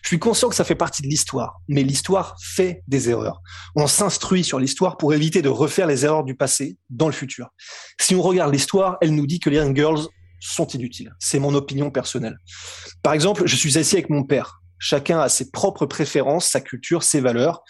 [0.03, 3.43] Je suis conscient que ça fait partie de l'histoire, mais l'histoire fait des erreurs.
[3.77, 7.49] On s'instruit sur l'histoire pour éviter de refaire les erreurs du passé dans le futur.
[8.01, 10.07] Si on regarde l'histoire, elle nous dit que les ring girls
[10.41, 11.15] sont inutiles.
[11.19, 12.39] C'est mon opinion personnelle.
[13.03, 14.61] Par exemple, je suis assis avec mon père.
[14.79, 17.63] Chacun a ses propres préférences, sa culture, ses valeurs.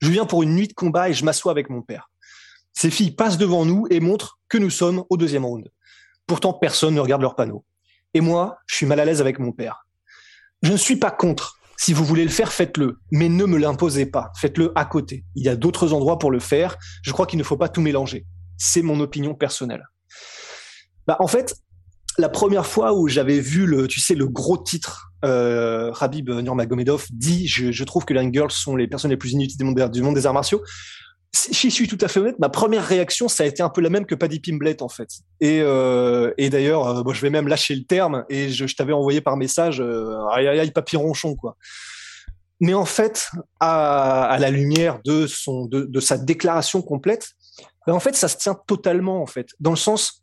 [0.00, 2.10] Je viens pour une nuit de combat et je m'assois avec mon père.
[2.72, 5.70] Ces filles passent devant nous et montrent que nous sommes au deuxième round.
[6.26, 7.64] Pourtant, personne ne regarde leur panneau.
[8.14, 9.86] Et moi, je suis mal à l'aise avec mon père.
[10.62, 11.58] Je ne suis pas contre.
[11.76, 12.98] Si vous voulez le faire, faites-le.
[13.10, 14.32] Mais ne me l'imposez pas.
[14.36, 15.24] Faites-le à côté.
[15.34, 16.76] Il y a d'autres endroits pour le faire.
[17.02, 18.26] Je crois qu'il ne faut pas tout mélanger.
[18.56, 19.84] C'est mon opinion personnelle.
[21.06, 21.56] Bah, en fait,
[22.18, 27.06] la première fois où j'avais vu le, tu sais, le gros titre, euh, Rabib Nurmagomedov
[27.10, 30.26] dit, je, trouve que les girls sont les personnes les plus inutiles du monde des
[30.26, 30.62] arts martiaux.
[31.36, 33.80] Si je suis tout à fait honnête, ma première réaction, ça a été un peu
[33.80, 35.08] la même que Paddy Pimblet, en fait.
[35.40, 39.36] Et, euh, d'ailleurs, euh, je vais même lâcher le terme, et je, t'avais envoyé par
[39.36, 41.56] message, euh, aïe aïe aïe, papy ronchon, quoi.
[42.60, 47.32] Mais en fait, à, la lumière de son, de, sa déclaration complète,
[47.84, 50.22] ben en fait, ça se tient totalement, en fait, dans le sens,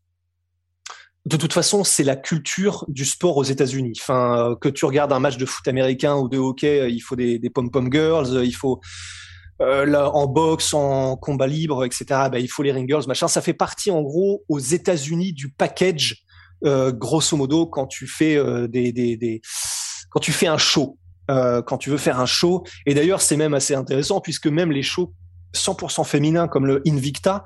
[1.25, 3.99] de toute façon, c'est la culture du sport aux États-Unis.
[4.01, 7.17] Enfin, euh, que tu regardes un match de foot américain ou de hockey, il faut
[7.17, 8.79] des, des pom-pom girls, il faut
[9.61, 12.05] euh, là, en boxe, en combat libre, etc.
[12.31, 13.27] Ben, il faut les ring girls, machin.
[13.27, 16.23] Ça fait partie, en gros, aux États-Unis du package,
[16.65, 19.41] euh, grosso modo, quand tu fais euh, des, des, des,
[20.09, 20.97] quand tu fais un show,
[21.29, 22.63] euh, quand tu veux faire un show.
[22.85, 25.13] Et d'ailleurs, c'est même assez intéressant puisque même les shows
[25.55, 27.43] 100% féminins comme le Invicta,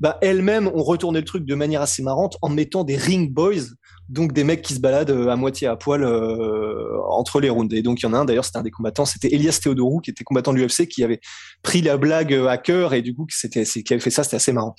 [0.00, 3.64] bah, elles-mêmes ont retourné le truc de manière assez marrante en mettant des ring boys,
[4.08, 7.74] donc des mecs qui se baladent euh, à moitié à poil euh, entre les rounds.
[7.76, 10.00] Et donc il y en a un d'ailleurs, c'était un des combattants, c'était Elias Theodorou
[10.00, 11.20] qui était combattant de l'UFC qui avait
[11.62, 14.24] pris la blague euh, à cœur et du coup c'était c'est qui avait fait ça,
[14.24, 14.74] c'était assez marrant.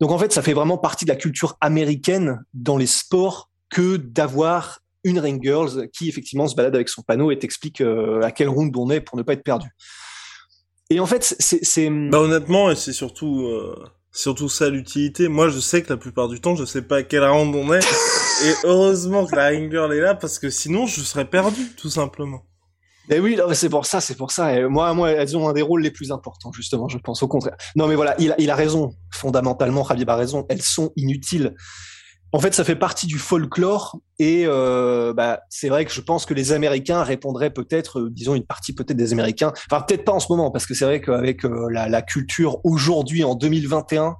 [0.00, 3.96] Donc en fait, ça fait vraiment partie de la culture américaine dans les sports que
[3.96, 8.32] d'avoir une ring girls qui effectivement se balade avec son panneau et t'explique euh, à
[8.32, 9.68] quel round on est pour ne pas être perdu.
[10.90, 13.76] Et en fait, c'est c'est Bah honnêtement, et c'est surtout, euh,
[14.12, 15.28] surtout ça l'utilité.
[15.28, 17.72] Moi, je sais que la plupart du temps, je sais pas à quel round on
[17.72, 17.80] est.
[18.44, 21.90] et heureusement que la ring girl est là, parce que sinon, je serais perdu, tout
[21.90, 22.42] simplement.
[23.08, 24.68] Mais oui, c'est pour ça, c'est pour ça.
[24.68, 27.56] Moi, moi, elles ont un des rôles les plus importants, justement, je pense, au contraire.
[27.74, 28.92] Non, mais voilà, il a, raison.
[29.12, 30.46] Fondamentalement, Khabib a raison.
[30.48, 31.54] Elles sont inutiles.
[32.32, 36.26] En fait, ça fait partie du folklore et euh, bah, c'est vrai que je pense
[36.26, 40.12] que les Américains répondraient peut-être, euh, disons une partie peut-être des Américains, enfin peut-être pas
[40.12, 44.14] en ce moment parce que c'est vrai qu'avec euh, la culture aujourd'hui en 2021,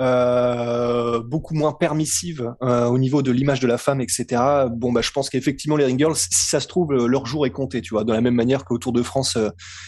[0.00, 4.42] euh, beaucoup moins permissive euh, au niveau de l'image de la femme, etc.
[4.70, 7.46] Bon, bah, je pense qu'effectivement les ring girls, si ça se trouve, euh, leur jour
[7.46, 9.38] est compté, tu vois, de la même manière qu'au Tour de France,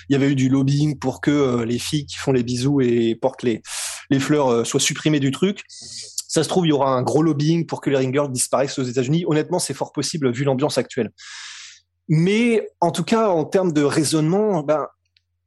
[0.09, 3.17] il y avait eu du lobbying pour que les filles qui font les bisous et
[3.21, 3.63] portent les
[4.11, 5.63] les fleurs soient supprimées du truc.
[5.69, 8.79] Ça se trouve, il y aura un gros lobbying pour que les ring girls disparaissent
[8.79, 9.25] aux États-Unis.
[9.27, 11.11] Honnêtement, c'est fort possible vu l'ambiance actuelle.
[12.09, 14.87] Mais en tout cas, en termes de raisonnement, ben,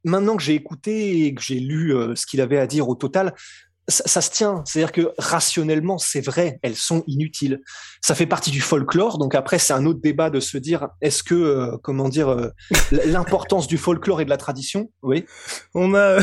[0.04, 3.34] maintenant que j'ai écouté et que j'ai lu ce qu'il avait à dire au total,
[3.90, 4.62] ça, se tient.
[4.66, 7.60] C'est-à-dire que rationnellement, c'est vrai, elles sont inutiles.
[8.00, 9.18] Ça fait partie du folklore.
[9.18, 12.48] Donc après, c'est un autre débat de se dire, est-ce que, euh, comment dire, euh,
[13.06, 15.24] l'importance du folklore et de la tradition, oui.
[15.74, 16.18] On a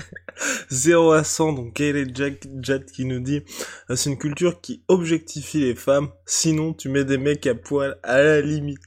[0.70, 3.42] 0 à 100, donc Kayleigh Jack Jet qui nous dit,
[3.90, 6.08] euh, c'est une culture qui objectifie les femmes.
[6.26, 8.78] Sinon, tu mets des mecs à poil à la limite.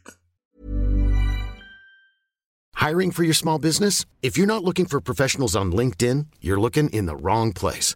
[2.75, 4.05] Hiring for your small business?
[4.23, 7.95] If you're not looking for professionals on LinkedIn, you're looking in the wrong place.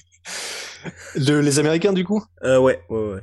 [1.15, 3.21] les Américains, du coup euh, Ouais, ouais, ouais.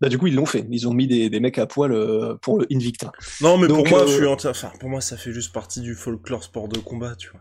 [0.00, 0.64] Bah, du coup, ils l'ont fait.
[0.70, 3.10] Ils ont mis des, des mecs à poil euh, pour le Invicta.
[3.40, 5.94] Non, mais pour moi, je euh, suis enfin, pour moi, ça fait juste partie du
[5.94, 7.40] folklore sport de combat, tu vois.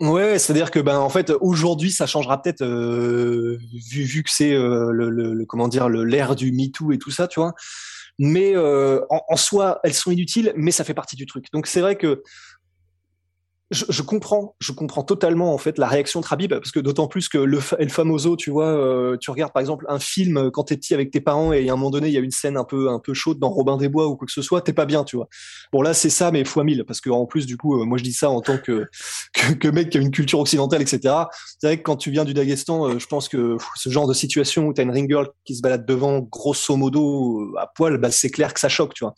[0.00, 4.52] Ouais, c'est-à-dire que ben en fait aujourd'hui ça changera peut-être euh, vu vu que c'est
[4.52, 7.54] euh, le, le, comment dire le l'ère du MeToo et tout ça, tu vois.
[8.18, 11.46] Mais euh, en, en, soi elles sont inutiles, mais ça fait partie du truc.
[11.52, 12.24] Donc c'est vrai que
[13.70, 17.08] je, je, comprends, je comprends totalement en fait la réaction de Habib parce que d'autant
[17.08, 20.50] plus que le El Famoso, tu vois, euh, tu regardes par exemple un film euh,
[20.50, 22.30] quand t'es petit avec tes parents et à un moment donné il y a une
[22.30, 24.60] scène un peu un peu chaude dans Robin des Bois ou quoi que ce soit,
[24.60, 25.28] t'es pas bien, tu vois.
[25.72, 27.98] Bon là c'est ça mais fois mille parce que en plus du coup euh, moi
[27.98, 28.86] je dis ça en tant que,
[29.34, 31.14] que, que mec qui a une culture occidentale etc.
[31.58, 34.66] C'est vrai que quand tu viens du Daghestan, je pense que ce genre de situation
[34.66, 38.30] où t'as une ring girl qui se balade devant grosso modo à poil, bah c'est
[38.30, 39.14] clair que ça choque, tu vois.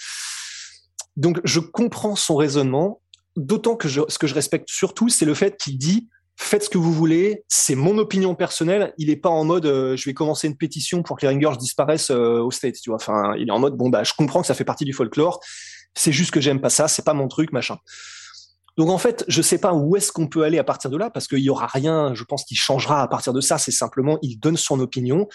[1.18, 3.00] Donc je comprends son raisonnement
[3.38, 6.08] D'autant que ce que je respecte surtout, c'est le fait qu'il dit
[6.40, 8.94] faites ce que vous voulez, c'est mon opinion personnelle.
[8.98, 11.56] Il est pas en mode euh, je vais commencer une pétition pour que les ringers
[11.58, 12.98] disparaissent euh, au States, tu vois.
[13.38, 15.40] Il est en mode bon bah je comprends que ça fait partie du folklore,
[15.94, 17.78] c'est juste que j'aime pas ça, c'est pas mon truc, machin.
[18.78, 21.10] Donc en fait, je sais pas où est-ce qu'on peut aller à partir de là
[21.10, 23.58] parce qu'il y aura rien, je pense, qui changera à partir de ça.
[23.58, 25.26] C'est simplement il donne son opinion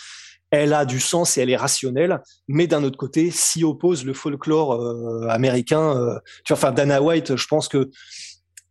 [0.54, 4.14] elle a du sens et elle est rationnelle, mais d'un autre côté, s'y oppose le
[4.14, 5.98] folklore euh, américain.
[5.98, 7.90] Euh, tu vois, enfin Dana White, je pense que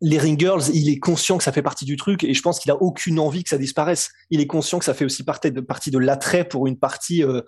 [0.01, 2.61] les Ring Girls, il est conscient que ça fait partie du truc et je pense
[2.61, 4.11] qu'il a aucune envie que ça disparaisse.
[4.31, 7.25] Il est conscient que ça fait aussi partie de, partie de l'attrait pour une partie
[7.25, 7.41] euh,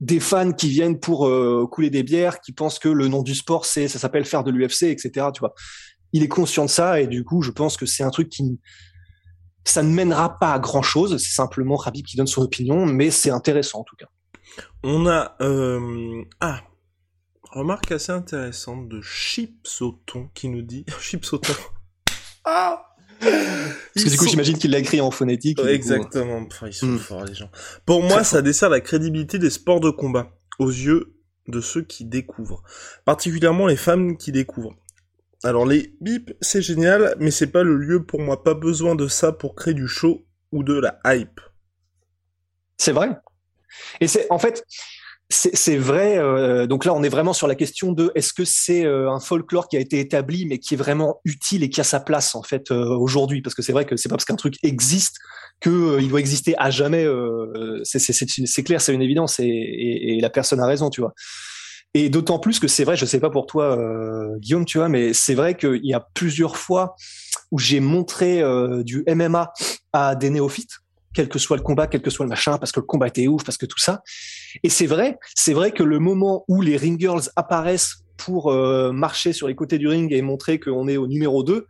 [0.00, 1.30] des fans qui viennent pour
[1.70, 4.50] couler des bières, qui pensent que le nom du sport, c'est ça s'appelle faire de
[4.50, 5.28] l'UFC, etc.
[5.32, 5.54] Tu vois.
[6.14, 8.58] Il est conscient de ça et du coup, je pense que c'est un truc qui
[9.66, 13.10] ça ne mènera pas à grand chose, c'est simplement Rabib qui donne son opinion, mais
[13.10, 14.06] c'est intéressant en tout cas.
[14.82, 16.22] On a euh...
[16.40, 16.62] ah
[17.50, 20.00] remarque assez intéressante de Chips au
[20.34, 21.40] qui nous dit Chips au
[22.44, 25.58] ah parce que du coup, j'imagine qu'il l'a écrit en phonétique.
[25.60, 26.44] Exactement.
[26.46, 26.98] Enfin, ils sont hmm.
[26.98, 27.50] forts, les gens.
[27.86, 31.14] Pour moi, ça dessert la crédibilité des sports de combat aux yeux
[31.48, 32.62] de ceux qui découvrent.
[33.04, 34.74] Particulièrement les femmes qui découvrent.
[35.44, 38.42] Alors les bips, c'est génial, mais c'est pas le lieu pour moi.
[38.42, 41.38] Pas besoin de ça pour créer du show ou de la hype.
[42.78, 43.10] C'est vrai.
[44.00, 44.64] Et c'est en fait,
[45.28, 46.16] c'est vrai.
[46.16, 49.20] Euh, donc là, on est vraiment sur la question de est-ce que c'est euh, un
[49.20, 52.34] folklore qui a été établi, mais qui est vraiment utile et qui a sa place
[52.34, 53.42] en fait euh, aujourd'hui?
[53.42, 55.16] Parce que c'est vrai que c'est pas parce qu'un truc existe
[55.60, 57.06] que il doit exister à jamais.
[57.84, 61.14] c'est clair, c'est une évidence et, et, la personne a raison, tu vois.
[61.94, 64.88] Et d'autant plus que c'est vrai, je sais pas pour toi, euh, Guillaume, tu vois,
[64.88, 66.96] mais c'est vrai qu'il y a plusieurs fois
[67.52, 69.52] où j'ai montré euh, du MMA
[69.92, 70.80] à des néophytes,
[71.14, 73.28] quel que soit le combat, quel que soit le machin, parce que le combat était
[73.28, 74.02] ouf, parce que tout ça.
[74.64, 78.90] Et c'est vrai, c'est vrai que le moment où les ring girls apparaissent pour euh,
[78.90, 81.64] marcher sur les côtés du ring et montrer qu'on est au numéro 2,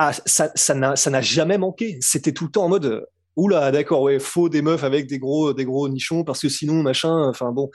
[0.00, 1.98] ah, ça, ça n'a, jamais manqué.
[2.00, 5.52] C'était tout le temps en mode, oula, d'accord, ouais, faut des meufs avec des gros,
[5.52, 7.70] des gros nichons, parce que sinon, machin, enfin bon.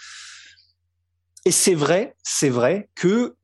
[1.45, 3.35] Et c'est vrai, c'est vrai que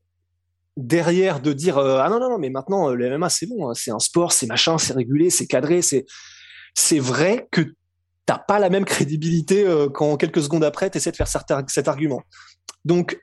[0.79, 3.69] derrière de dire euh, ah non non non mais maintenant euh, le MMA c'est bon,
[3.69, 6.05] hein, c'est un sport, c'est machin, c'est régulé, c'est cadré, c'est
[6.73, 7.61] c'est vrai que
[8.25, 12.21] t'as pas la même crédibilité euh, quand quelques secondes après t'essaies de faire cet argument.
[12.85, 13.19] Donc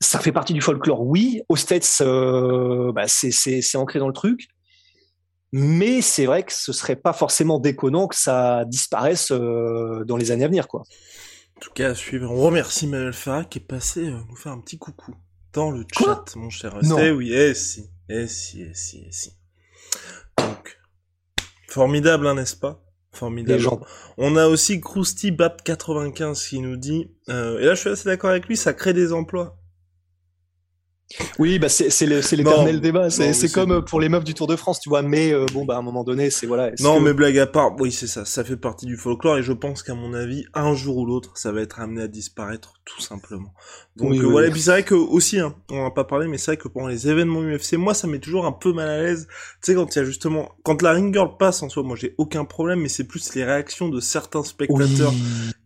[0.00, 1.40] ça fait partie du folklore, oui.
[1.48, 4.48] Aux States, bah, c'est ancré dans le truc.
[5.52, 10.44] Mais c'est vrai que ce serait pas forcément déconnant que ça disparaisse dans les années
[10.44, 10.82] à venir, quoi.
[11.56, 12.30] En tout cas, à suivre.
[12.30, 15.14] On remercie Manuel Farah qui est passé euh, nous faire un petit coucou
[15.52, 16.78] dans le chat, mon cher.
[16.82, 16.98] Non.
[16.98, 19.32] Eh oui, eh si, eh si, eh si, eh si.
[20.36, 20.78] Donc,
[21.68, 22.84] formidable, hein, n'est-ce pas?
[23.12, 23.58] Formidable.
[23.58, 23.80] gens.
[24.18, 28.04] On a aussi Krusty Bap 95 qui nous dit, euh, et là je suis assez
[28.04, 29.58] d'accord avec lui, ça crée des emplois.
[31.38, 33.10] Oui, bah c'est l'éternel débat.
[33.10, 35.02] C'est comme pour les meufs du Tour de France, tu vois.
[35.02, 36.72] Mais euh, bon, bah à un moment donné, c'est voilà.
[36.80, 38.24] Non, mais blague à part, oui, c'est ça.
[38.24, 41.32] Ça fait partie du folklore et je pense qu'à mon avis, un jour ou l'autre,
[41.36, 43.52] ça va être amené à disparaître tout simplement.
[43.96, 44.48] Donc euh, voilà.
[44.48, 46.56] Et puis c'est vrai que aussi, hein, on en a pas parlé, mais c'est vrai
[46.56, 49.28] que pendant les événements UFC, moi, ça met toujours un peu mal à l'aise.
[49.62, 51.96] Tu sais, quand il y a justement, quand la ring girl passe en soi, moi,
[51.96, 55.12] j'ai aucun problème, mais c'est plus les réactions de certains spectateurs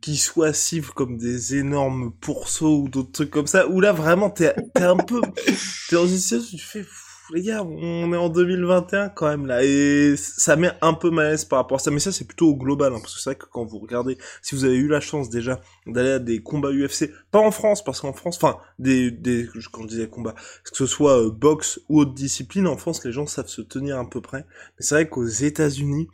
[0.00, 4.30] qui soient cibles comme des énormes pourceaux ou d'autres trucs comme ça, où là vraiment
[4.30, 5.20] t'es un peu
[5.88, 6.84] t'es dans une situation tu fais
[7.32, 11.26] les gars, on est en 2021 quand même là, et ça met un peu mal
[11.26, 13.20] à l'aise par rapport à ça, mais ça c'est plutôt au global, hein, parce que
[13.20, 16.18] c'est vrai que quand vous regardez, si vous avez eu la chance déjà d'aller à
[16.18, 20.08] des combats UFC, pas en France, parce qu'en France, enfin, des, des, quand je disais
[20.08, 23.62] combats, que ce soit euh, boxe ou autre discipline, en France les gens savent se
[23.62, 24.44] tenir à peu près,
[24.78, 26.08] mais c'est vrai qu'aux États-Unis,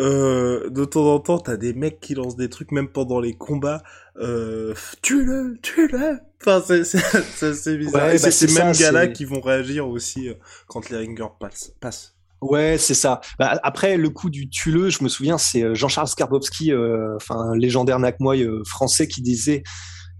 [0.00, 3.34] euh, de temps en temps, t'as des mecs qui lancent des trucs, même pendant les
[3.34, 3.82] combats,
[4.20, 6.18] euh, tue-le, tue-le.
[6.40, 8.06] Enfin, c'est, c'est, c'est bizarre.
[8.06, 10.34] Ouais, bah, c'est ces mêmes gars-là qui vont réagir aussi euh,
[10.68, 11.72] quand les ringers passent.
[11.80, 12.14] passent.
[12.40, 13.20] Ouais, c'est ça.
[13.38, 17.54] Bah, après, le coup du tue-le, je me souviens, c'est euh, Jean-Charles Skarbowski, euh, enfin,
[17.56, 19.64] légendaire Nakmoy français qui disait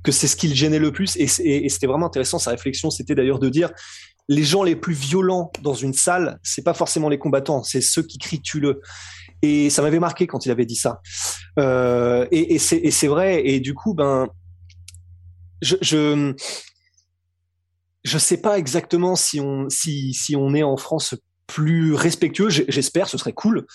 [0.03, 1.17] que c'est ce qui le gênait le plus.
[1.17, 3.71] Et, et, et c'était vraiment intéressant, sa réflexion, c'était d'ailleurs de dire,
[4.29, 8.03] les gens les plus violents dans une salle, c'est pas forcément les combattants, c'est ceux
[8.03, 8.81] qui crient tue-le.
[9.43, 11.01] Et ça m'avait marqué quand il avait dit ça.
[11.59, 13.47] Euh, et, c'est vrai.
[13.47, 14.29] Et du coup, ben,
[15.63, 15.77] je,
[18.05, 21.15] je sais pas exactement si on si si on est en France
[21.47, 22.49] plus respectueux.
[22.49, 23.67] J'espère, ce serait cool.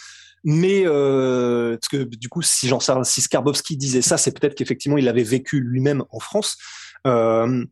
[0.45, 2.69] Mais euh, parce que du coup, si
[3.03, 6.57] si Skarbowski disait ça, c'est peut-être qu'effectivement il avait vécu lui-même en France.
[7.05, 7.65] Euh,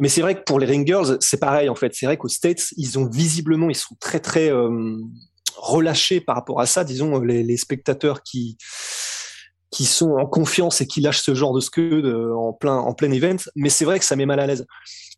[0.00, 1.94] mais c'est vrai que pour les Ringers, c'est pareil en fait.
[1.94, 4.50] C'est vrai qu'aux States, ils ont visiblement, ils sont très très
[5.56, 8.56] relâchés par rapport à ça, disons les, les, spectateurs qui
[9.70, 13.10] qui sont en confiance et qui lâchent ce genre de scud en plein en plein
[13.10, 13.36] event.
[13.56, 14.66] Mais c'est vrai que ça met mal à l'aise.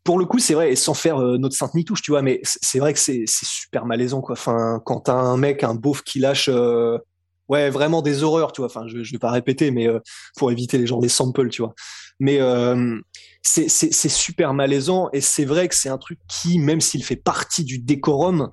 [0.07, 2.39] Pour le coup, c'est vrai, et sans faire euh, notre sainte touche, tu vois, mais
[2.43, 4.33] c'est vrai que c'est super malaisant, quoi.
[4.33, 6.97] Enfin, quand t'as un mec, un beauf qui lâche, euh,
[7.49, 8.67] ouais, vraiment des horreurs, tu vois.
[8.67, 9.99] Enfin, je, je vais pas répéter, mais euh,
[10.37, 11.73] pour éviter les gens des samples, tu vois.
[12.21, 12.39] Mais
[13.41, 17.65] c'est super malaisant, et c'est vrai que c'est un truc qui, même s'il fait partie
[17.65, 18.51] du décorum,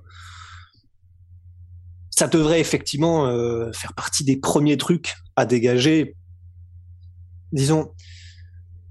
[2.17, 6.15] ça devrait effectivement euh, faire partie des premiers trucs à dégager.
[7.51, 7.91] Disons,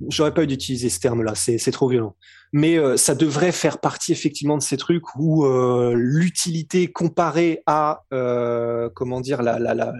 [0.08, 2.16] j'aurais pas eu d'utiliser ce terme-là, c'est trop violent.
[2.52, 8.02] Mais euh, ça devrait faire partie effectivement de ces trucs où euh, l'utilité comparée à
[8.94, 9.92] comment dire la, la, la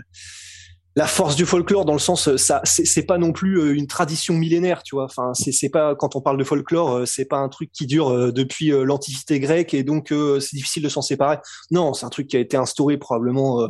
[0.97, 3.87] la force du folklore dans le sens euh, ça c'est pas non plus euh, une
[3.87, 5.05] tradition millénaire tu vois.
[5.05, 8.33] Enfin c'est pas quand on parle de folklore euh, c'est pas un truc qui dure
[8.33, 10.09] depuis l'antiquité grecque et donc
[10.41, 11.39] c'est difficile de s'en séparer.
[11.71, 13.69] Non c'est un truc qui a été instauré probablement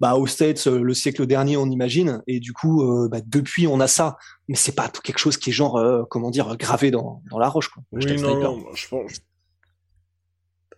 [0.00, 2.22] bah aux States le siècle dernier on imagine.
[2.26, 4.16] Et du coup bah, depuis on a ça.
[4.48, 7.68] Mais c'est pas quelque chose qui est genre comment dire gravé dans, dans la roche
[7.68, 7.82] quoi.
[7.92, 9.12] Oui, non, non, je pense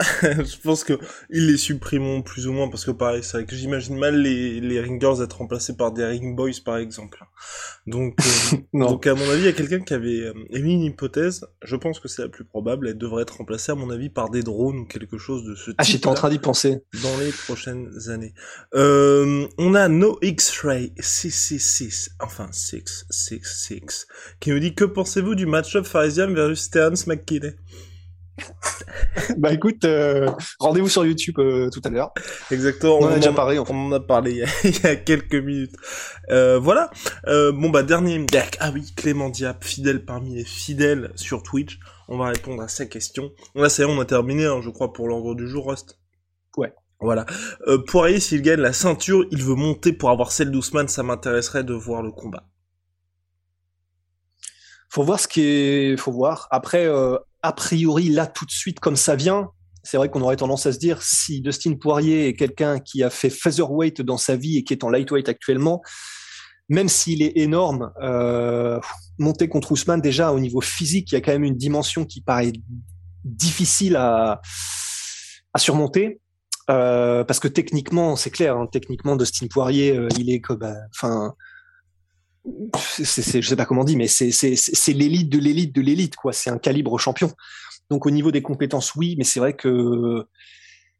[0.23, 0.99] je pense que
[1.31, 4.61] ils les supprimeront plus ou moins parce que pareil, c'est vrai que j'imagine mal les,
[4.61, 7.25] les ringers être remplacés par des ring boys par exemple.
[7.87, 10.83] Donc, euh, donc à mon avis, il y a quelqu'un qui avait euh, émis une
[10.83, 11.47] hypothèse.
[11.63, 12.89] Je pense que c'est la plus probable.
[12.89, 15.71] Elle devrait être remplacée à mon avis par des drones ou quelque chose de ce
[15.71, 15.77] type.
[15.79, 16.83] Ah, j'étais en train d'y penser.
[17.03, 18.35] Dans les prochaines années.
[18.75, 24.07] Euh, on a No X-Ray 666, enfin 666,
[24.41, 27.55] qui nous dit que pensez-vous du match-up Farisian versus Terence McKinney?
[29.39, 32.13] Bah écoute, euh, rendez-vous sur YouTube euh, tout à l'heure.
[32.51, 32.99] Exactement.
[32.99, 33.59] On, en a déjà parlé.
[33.59, 35.75] On en a parlé il y a, quelques minutes.
[36.31, 36.91] Euh, voilà.
[37.27, 38.25] bon bah dernier
[38.61, 41.79] Ah oui, Clément Diap, fidèle parmi les fidèles sur Twitch.
[42.09, 43.31] On va répondre à sa question.
[43.55, 45.99] Là c'est on a terminé, hein, je crois, pour l'ordre du jour, Rust.
[46.57, 46.73] Ouais.
[47.01, 47.27] Voilà.
[47.89, 50.89] Poirier, s'il gagne la ceinture, il veut monter pour avoir celle d'Ousmane.
[50.89, 52.45] Ça m'intéresserait de voir le combat.
[54.89, 55.97] Faut voir ce qui est.
[55.97, 56.49] Faut voir.
[56.51, 56.87] Après,
[57.45, 59.51] a priori, là, tout de suite, comme ça vient,
[59.83, 63.11] c'est vrai qu'on aurait tendance à se dire, si Dustin Poirier est quelqu'un qui a
[63.11, 65.83] fait featherweight dans sa vie et qui est en lightweight actuellement,
[66.71, 68.81] même s'il est énorme, euh,
[69.19, 72.23] monter contre Ousmane, déjà, au niveau physique, il y a quand même une dimension qui
[72.23, 72.53] paraît
[73.25, 74.41] difficile à,
[75.59, 76.21] surmonter.
[76.71, 80.73] Euh, parce que techniquement, c'est clair, hein, techniquement, Dustin Poirier, euh, il est comme, euh,
[80.95, 81.35] enfin,
[82.89, 84.31] c'est, je sais pas comment on dit, mais c'est,
[84.89, 86.33] l'élite de l'élite de l'élite, quoi.
[86.33, 87.33] C'est un calibre champion.
[87.91, 90.27] Donc au niveau des compétences, oui, mais c'est vrai que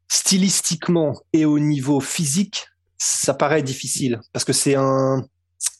[0.07, 2.67] stylistiquement et au niveau physique,
[2.97, 5.25] ça paraît difficile parce que c'est un,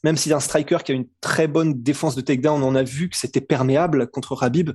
[0.03, 2.83] même si c'est un striker qui a une très bonne défense de takedown, on a
[2.83, 4.71] vu que c'était perméable contre Rabib.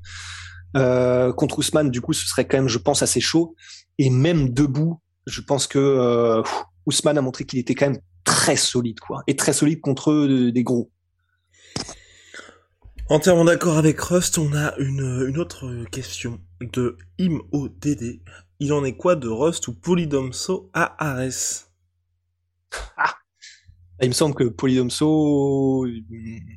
[0.77, 3.57] Euh, contre Ousmane, du coup, ce serait quand même, je pense, assez chaud.
[3.99, 6.43] Et même debout, je pense que euh,
[6.91, 9.23] Ousmane a montré qu'il était quand même très solide, quoi.
[9.27, 10.91] Et très solide contre eux, des gros.
[13.09, 18.21] Entièrement d'accord avec Rust, on a une, une autre question de ImODD.
[18.61, 21.69] Il en est quoi de Rust ou Polydomso à Ares
[22.97, 23.15] Ah
[24.03, 25.87] il me semble que Polydomso,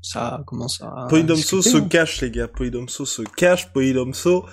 [0.01, 1.07] ça commence à...
[1.09, 2.47] Polydomso se cache, les gars.
[2.47, 3.71] Polydomso se cache.
[3.73, 4.45] Polydomso,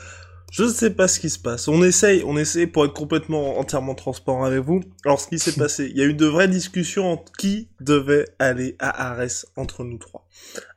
[0.51, 1.69] je ne sais pas ce qui se passe.
[1.69, 4.81] On essaye, on essaye pour être complètement entièrement transparent avec vous.
[5.05, 8.27] Alors, ce qui s'est passé, il y a eu de vraies discussions entre qui devait
[8.39, 10.27] aller à Ares entre nous trois.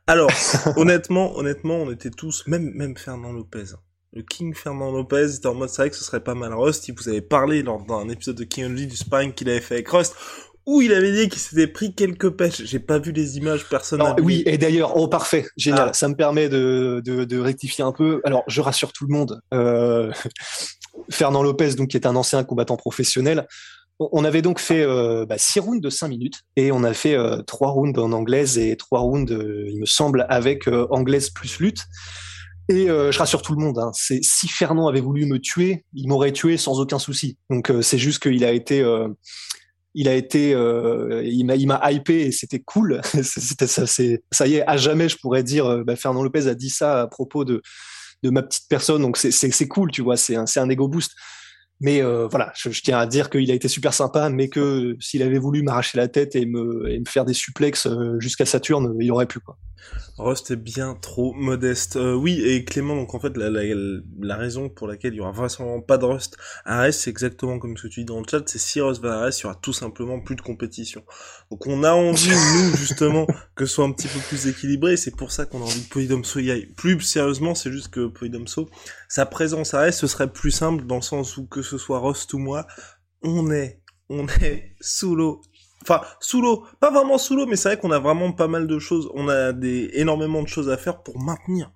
[0.06, 0.30] Alors,
[0.76, 3.72] honnêtement, honnêtement, on était tous, même, même Fernand Lopez.
[3.74, 3.80] Hein.
[4.12, 6.86] Le King Fernand Lopez était en mode, c'est vrai que ce serait pas mal Rust.
[6.86, 9.88] Il vous avait parlé lors d'un épisode de King du sparring qu'il avait fait avec
[9.88, 10.14] Rust
[10.66, 12.62] où il avait dit qu'il s'était pris quelques pêches.
[12.64, 14.14] J'ai pas vu les images personnelles.
[14.22, 15.88] Oui, et d'ailleurs, oh parfait, génial.
[15.90, 15.92] Ah.
[15.92, 18.20] Ça me permet de, de, de, rectifier un peu.
[18.24, 19.40] Alors, je rassure tout le monde.
[19.52, 20.10] Euh,
[21.10, 23.46] Fernand Lopez, donc qui est un ancien combattant professionnel,
[24.00, 27.14] on avait donc fait euh, bah, six rounds de cinq minutes et on a fait
[27.14, 31.30] euh, trois rounds en anglaise et trois rounds, euh, il me semble, avec euh, anglaise
[31.30, 31.84] plus lutte.
[32.70, 36.08] Et je rassure tout le monde, hein, c'est si Fernand avait voulu me tuer, il
[36.08, 37.36] m'aurait tué sans aucun souci.
[37.50, 38.82] Donc c'est juste qu'il a été
[39.94, 43.00] il a été, euh, il m'a, il m'a hypé et c'était cool.
[43.22, 46.48] c'était ça, c'est, ça y est, à jamais je pourrais dire, euh, bah, Fernand Lopez
[46.48, 47.62] a dit ça à propos de
[48.22, 50.68] de ma petite personne, donc c'est, c'est, c'est cool, tu vois, c'est un, c'est un
[50.70, 51.12] ego boost.
[51.80, 55.22] Mais euh, voilà, je, tiens à dire qu'il a été super sympa, mais que s'il
[55.22, 58.96] avait voulu m'arracher la tête et me, et me faire des suplexes euh, jusqu'à Saturne,
[59.00, 59.58] il aurait pu quoi.
[60.16, 61.96] Rust est bien trop modeste.
[61.96, 63.62] Euh, oui, et Clément, donc en fait, la, la,
[64.20, 67.58] la, raison pour laquelle il y aura vraisemblablement pas de Rust à Arès, c'est exactement
[67.58, 69.42] comme ce que tu dis dans le chat, c'est si Rust va à Arès, il
[69.42, 71.02] y aura tout simplement plus de compétition.
[71.50, 74.96] Donc on a envie, nous, justement, que ce soit un petit peu plus équilibré, et
[74.96, 76.66] c'est pour ça qu'on a envie que Polydomso y aille.
[76.76, 78.68] Plus sérieusement, c'est juste que Polydomso,
[79.14, 82.00] sa présence à Arès, ce serait plus simple, dans le sens où que ce soit
[82.00, 82.66] Rust ou moi,
[83.22, 85.40] on est, on est sous l'eau.
[85.82, 88.66] Enfin sous l'eau, pas vraiment sous l'eau, mais c'est vrai qu'on a vraiment pas mal
[88.66, 91.70] de choses, on a des énormément de choses à faire pour maintenir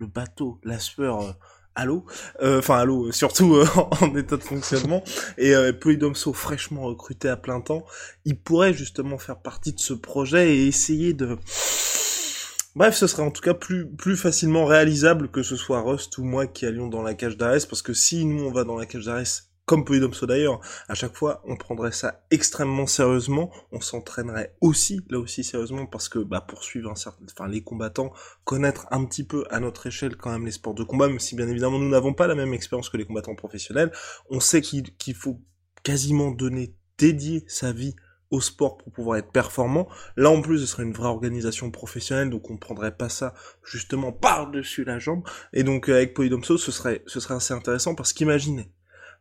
[0.00, 1.30] le bateau, la sueur euh,
[1.76, 2.06] à l'eau,
[2.42, 3.68] euh, enfin à l'eau, surtout euh,
[4.00, 5.04] en état de fonctionnement,
[5.38, 7.84] et Polydomso fraîchement recruté à plein temps,
[8.24, 11.38] il pourrait justement faire partie de ce projet et essayer de
[12.76, 16.24] Bref, ce serait en tout cas plus, plus facilement réalisable que ce soit Rust ou
[16.24, 18.86] moi qui allions dans la cage d'Ares, parce que si nous on va dans la
[18.86, 19.26] cage d'Ares
[19.66, 25.18] comme Polydomso d'ailleurs, à chaque fois, on prendrait ça extrêmement sérieusement, on s'entraînerait aussi, là
[25.20, 28.12] aussi sérieusement, parce que, bah, poursuivre un certain, enfin, les combattants,
[28.42, 31.36] connaître un petit peu à notre échelle quand même les sports de combat, même si
[31.36, 33.92] bien évidemment nous n'avons pas la même expérience que les combattants professionnels,
[34.28, 35.40] on sait qu'il faut
[35.84, 37.94] quasiment donner, dédier sa vie
[38.30, 39.88] au sport pour pouvoir être performant.
[40.16, 44.12] Là en plus, ce serait une vraie organisation professionnelle, donc on prendrait pas ça justement
[44.12, 45.22] par-dessus la jambe.
[45.52, 48.70] Et donc euh, avec Polydomso, ce serait, ce serait assez intéressant parce qu'imaginez,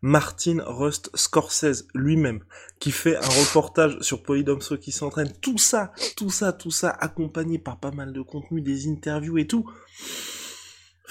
[0.02, 2.44] Martin Rust Scorsese lui-même,
[2.80, 7.60] qui fait un reportage sur Polydomso qui s'entraîne, tout ça, tout ça, tout ça, accompagné
[7.60, 9.70] par pas mal de contenu, des interviews et tout.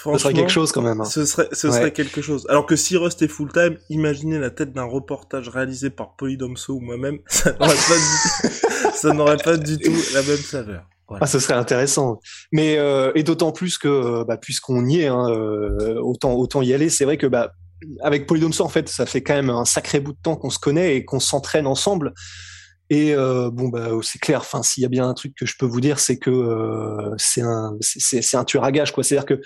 [0.03, 1.01] Ce serait quelque chose quand même.
[1.01, 1.05] Hein.
[1.05, 2.45] Ce serait, ce serait quelque chose.
[2.49, 6.73] Alors que si Rust est full time, imaginez la tête d'un reportage réalisé par Polydomso
[6.73, 8.93] ou moi-même, ça n'aurait pas, du...
[8.93, 10.83] ça n'aurait pas du tout la même saveur.
[11.19, 12.19] Ah, ce serait intéressant.
[12.51, 16.73] Mais euh, et d'autant plus que bah, puisqu'on y est, hein, euh, autant autant y
[16.73, 16.89] aller.
[16.89, 17.53] C'est vrai que bah
[18.01, 20.59] avec Polydomso, en fait, ça fait quand même un sacré bout de temps qu'on se
[20.59, 22.13] connaît et qu'on s'entraîne ensemble.
[22.89, 24.39] Et euh, bon, bah, c'est clair.
[24.39, 27.13] Enfin, s'il y a bien un truc que je peux vous dire, c'est que euh,
[27.17, 29.03] c'est un, c'est un tueur à gage, quoi.
[29.03, 29.41] C'est-à-dire que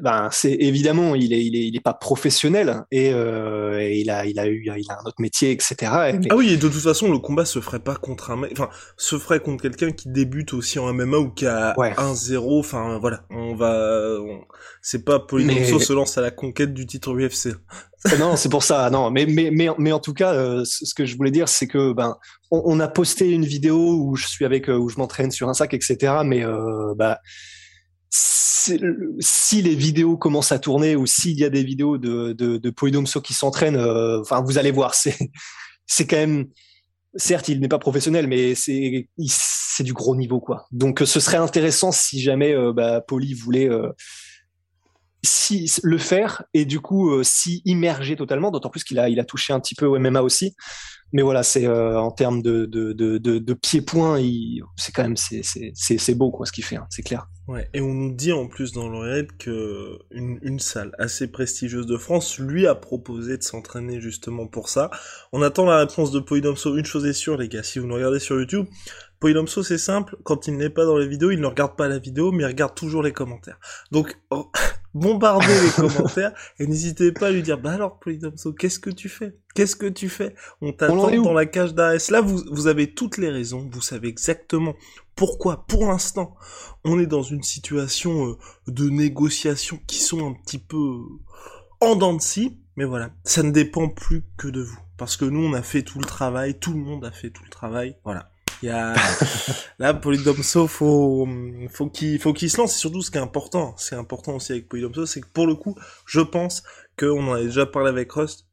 [0.00, 4.10] ben c'est évidemment il est il est il est pas professionnel et, euh, et, il
[4.10, 6.80] a il a eu il a un autre métier etc ah oui et de toute
[6.80, 10.08] façon le combat se ferait pas contre un mec enfin se ferait contre quelqu'un qui
[10.08, 14.16] débute aussi en MMA ou qui a 1-0 enfin voilà on va
[14.82, 17.48] c'est pas Polydomso se lance à la conquête du titre UFC
[18.20, 21.06] non c'est pour ça non mais mais mais mais en tout cas euh, ce que
[21.06, 22.16] je voulais dire c'est que ben
[22.52, 25.48] on, on, a posté une vidéo où je suis avec euh, où je m'entraîne sur
[25.48, 27.18] un sac etc mais euh, bah
[28.16, 32.70] si les vidéos commencent à tourner ou s'il y a des vidéos de, de, de
[32.70, 34.94] Polydomso qui s'entraînent, euh, enfin vous allez voir,
[35.86, 36.46] c'est quand même
[37.14, 40.66] certes il n'est pas professionnel, mais c'est du gros niveau quoi.
[40.72, 43.90] Donc ce serait intéressant si jamais euh, bah, Poly voulait euh,
[45.22, 49.20] si le faire et du coup euh, s'y immerger totalement, d'autant plus qu'il a il
[49.20, 50.54] a touché un petit peu MMA aussi
[51.12, 54.20] mais voilà, c'est euh, en termes de, de, de, de, de pied-point,
[54.76, 57.26] c'est quand même c'est, c'est, c'est, beau quoi ce qu'il fait, hein, c'est clair.
[57.48, 61.86] Ouais, et on nous dit en plus dans l'oreillette que une, une salle assez prestigieuse
[61.86, 64.90] de France lui a proposé de s'entraîner justement pour ça.
[65.32, 66.76] On attend la réponse de Polydomso.
[66.76, 68.66] Une chose est sûre, les gars, si vous nous regardez sur YouTube,
[69.20, 71.98] Polydomso c'est simple, quand il n'est pas dans les vidéos, il ne regarde pas la
[71.98, 73.60] vidéo, mais il regarde toujours les commentaires.
[73.92, 74.18] Donc
[74.96, 79.08] bombardez les commentaires et n'hésitez pas à lui dire, bah alors Polydomso, qu'est-ce que tu
[79.08, 79.36] fais?
[79.54, 80.34] Qu'est-ce que tu fais?
[80.60, 81.98] On t'attend dans la cage d'arrêt.
[82.10, 84.74] Là, vous, vous avez toutes les raisons, vous savez exactement
[85.14, 86.36] pourquoi, pour l'instant,
[86.84, 88.36] on est dans une situation euh,
[88.68, 90.98] de négociation qui sont un petit peu
[91.80, 94.78] en dents de scie, mais voilà, ça ne dépend plus que de vous.
[94.98, 97.44] Parce que nous, on a fait tout le travail, tout le monde a fait tout
[97.44, 98.30] le travail, voilà.
[98.62, 98.94] Il y a
[99.78, 101.28] là Polydomso faut
[101.70, 102.76] faut qu'il faut qu'il se lance.
[102.76, 105.54] Et surtout, ce qui est important, c'est important aussi avec Polydomso, c'est que pour le
[105.54, 105.76] coup,
[106.06, 106.62] je pense
[106.98, 108.46] qu'on en a déjà parlé avec Rust.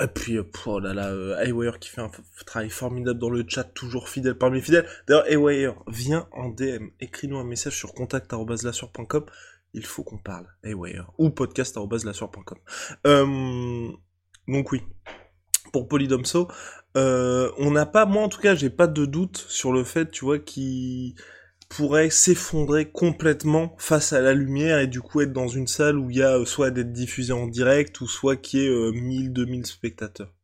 [0.00, 2.10] Et puis, oh là là, euh, qui fait un
[2.46, 4.86] travail formidable dans le chat, toujours fidèle parmi les fidèles.
[5.08, 9.24] D'ailleurs, Haywire, viens en DM, écris-nous un message sur contact.lasur.com
[9.74, 10.46] il faut qu'on parle.
[10.64, 11.10] Haywire.
[11.18, 12.58] Ou podcast.lasur.com.
[13.06, 13.88] Euh,
[14.48, 14.82] donc oui.
[15.72, 16.48] Pour Polydomso,
[16.96, 20.10] euh, on n'a pas, moi en tout cas, j'ai pas de doute sur le fait,
[20.10, 21.14] tu vois, qu'il
[21.68, 26.10] pourrait s'effondrer complètement face à la lumière et du coup être dans une salle où
[26.10, 28.90] il y a euh, soit d'être diffusé en direct ou soit qu'il y ait euh,
[28.90, 30.34] 1000, 2000 spectateurs.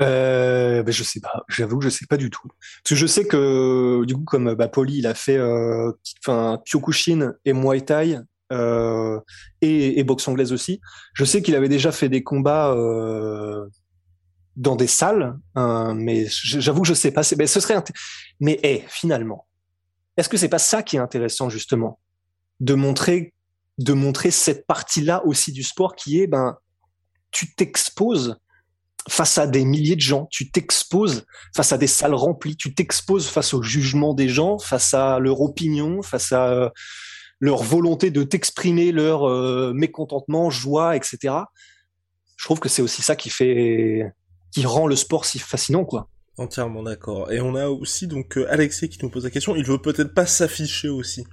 [0.00, 2.48] Euh, ben je sais pas, j'avoue que je sais pas du tout.
[2.48, 5.40] Parce que je sais que du coup comme bah, Poli il a fait
[6.20, 8.18] enfin Kyokushin et Muay Thai
[8.52, 9.20] euh,
[9.60, 10.80] et, boxe anglaise aussi.
[11.14, 13.66] Je sais qu'il avait déjà fait des combats euh,
[14.56, 17.22] dans des salles, hein, mais j'avoue que je sais pas.
[17.36, 17.82] Mais ce serait
[18.40, 19.46] mais hey, finalement,
[20.16, 21.98] est-ce que c'est pas ça qui est intéressant justement?
[22.60, 23.34] De montrer
[23.78, 26.56] de montrer cette partie-là aussi du sport qui est ben
[27.30, 28.38] tu t'exposes
[29.08, 33.28] face à des milliers de gens, tu t'exposes face à des salles remplies, tu t'exposes
[33.28, 36.72] face au jugement des gens, face à leur opinion, face à
[37.40, 41.34] leur volonté de t'exprimer leur euh, mécontentement, joie, etc.
[42.36, 44.12] Je trouve que c'est aussi ça qui fait,
[44.52, 46.08] qui rend le sport si fascinant, quoi.
[46.38, 47.32] Entièrement d'accord.
[47.32, 49.56] Et on a aussi donc euh, Alexis qui nous pose la question.
[49.56, 51.24] Il veut peut-être pas s'afficher aussi.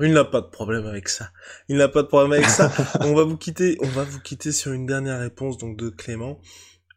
[0.00, 1.30] Il n'a pas de problème avec ça.
[1.68, 2.70] Il n'a pas de problème avec ça.
[3.00, 3.78] on va vous quitter.
[3.80, 6.38] On va vous quitter sur une dernière réponse donc de Clément.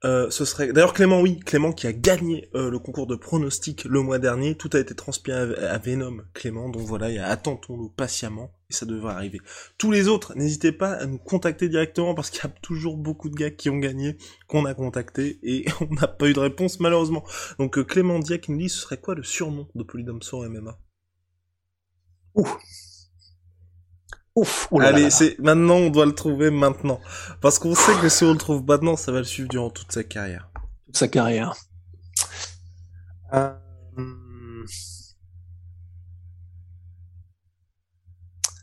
[0.06, 3.84] Euh, ce serait d'ailleurs Clément, oui, Clément qui a gagné euh, le concours de pronostic
[3.84, 4.56] le mois dernier.
[4.56, 6.70] Tout a été transmis à, Venom, Clément.
[6.70, 9.42] Donc voilà, attendons-nous patiemment et ça devrait arriver.
[9.78, 13.30] Tous les autres, n'hésitez pas à nous contacter directement parce qu'il y a toujours beaucoup
[13.30, 16.80] de gars qui ont gagné, qu'on a contacté et on n'a pas eu de réponse
[16.80, 17.26] malheureusement.
[17.58, 20.80] Donc euh, Clément Dia nous dit, ce serait quoi le surnom de Polydomso MMA
[24.36, 24.68] Ouf.
[24.72, 27.00] Ouf, Allez, c'est maintenant on doit le trouver maintenant,
[27.42, 29.92] parce qu'on sait que si on le trouve maintenant, ça va le suivre durant toute
[29.92, 30.50] sa carrière.
[30.86, 31.56] Toute sa carrière.
[33.34, 33.54] Euh,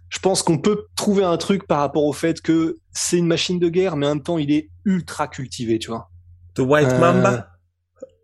[0.09, 3.59] je pense qu'on peut trouver un truc par rapport au fait que c'est une machine
[3.59, 6.11] de guerre, mais en même temps il est ultra cultivé, tu vois.
[6.55, 7.51] The White Mamba.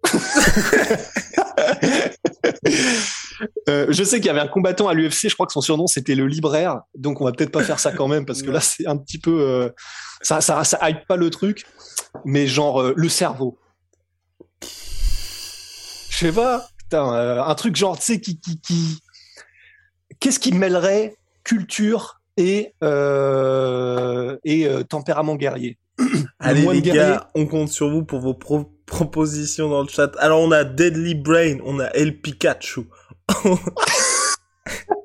[3.69, 3.87] Euh.
[3.91, 6.15] Je sais qu'il y avait un combattant à l'UFC, je crois que son surnom c'était
[6.15, 8.87] le libraire, donc on va peut-être pas faire ça quand même parce que là c'est
[8.87, 9.69] un petit peu euh,
[10.21, 11.65] ça, ça ça hype pas le truc,
[12.25, 13.59] mais genre euh, le cerveau.
[16.11, 17.05] Je sais pas, putain,
[17.45, 18.99] un truc genre tu sais qui qui qui
[20.21, 22.75] qu'est-ce qui mêlerait culture et
[24.45, 25.79] et tempérament guerrier?
[26.39, 30.11] Allez les gars, on compte sur vous pour vos propositions dans le chat.
[30.19, 32.87] Alors on a Deadly Brain, on a El Pikachu.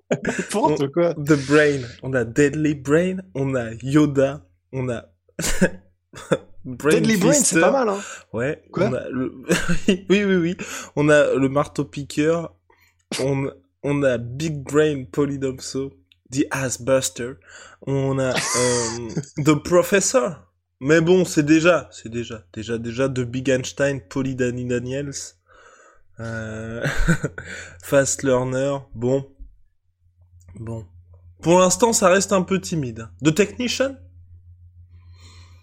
[0.10, 1.14] N'importe quoi.
[1.14, 1.82] The Brain.
[2.04, 5.06] On a Deadly Brain, on a Yoda, on a...
[6.66, 8.00] Deadly Brain, c'est pas mal, hein.
[8.34, 8.64] Ouais.
[8.72, 9.34] Quoi on a le...
[9.88, 10.58] oui, oui, oui.
[10.96, 12.54] On a le marteau piqueur.
[13.22, 13.50] On,
[13.84, 15.94] on a Big Brain Polydomso.
[16.32, 17.34] The Ass Buster.
[17.86, 19.10] On a euh,
[19.44, 20.44] The Professor.
[20.80, 25.37] Mais bon, c'est déjà, c'est déjà, déjà, déjà The Big Einstein, Poly Daniels.
[26.20, 26.86] Euh...
[27.84, 29.28] Fast learner, bon.
[30.56, 30.86] Bon.
[31.42, 33.10] Pour l'instant, ça reste un peu timide.
[33.24, 33.96] The Technician?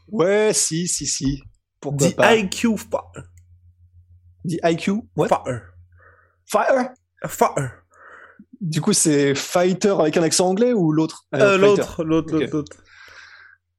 [0.09, 1.43] Ouais, si, si, si.
[1.81, 3.25] Pourquoi The IQ Fire.
[4.47, 5.29] The IQ What?
[5.29, 5.63] Fire.
[6.47, 6.91] Fire?
[7.27, 7.71] Fire.
[8.61, 11.27] Du coup, c'est fighter avec un accent anglais ou l'autre?
[11.35, 12.77] Euh, L'autre, l'autre, l'autre.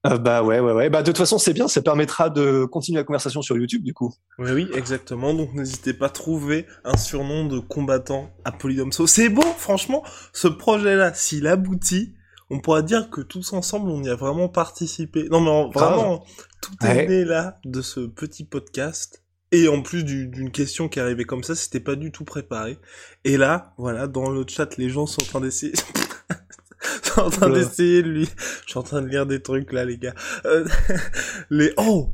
[0.06, 0.90] Euh, bah ouais, ouais, ouais.
[0.90, 3.94] Bah de toute façon, c'est bien, ça permettra de continuer la conversation sur YouTube, du
[3.94, 4.14] coup.
[4.38, 5.34] Oui, oui, exactement.
[5.34, 9.08] Donc n'hésitez pas à trouver un surnom de combattant à Polydomso.
[9.08, 10.04] C'est beau, franchement,
[10.34, 12.14] ce projet-là, s'il aboutit,
[12.50, 15.28] on pourra dire que tous ensemble, on y a vraiment participé.
[15.30, 16.24] Non, mais vraiment,
[16.62, 19.24] tout est né là de ce petit podcast.
[19.52, 22.78] Et en plus d'une question qui arrivait comme ça, c'était pas du tout préparé.
[23.24, 25.74] Et là, voilà, dans le chat, les gens sont en train d'essayer.
[27.04, 28.30] je suis en train d'essayer de lui.
[28.66, 30.14] Je suis en train de lire des trucs là, les gars.
[30.46, 30.66] Euh,
[31.50, 32.10] les oh,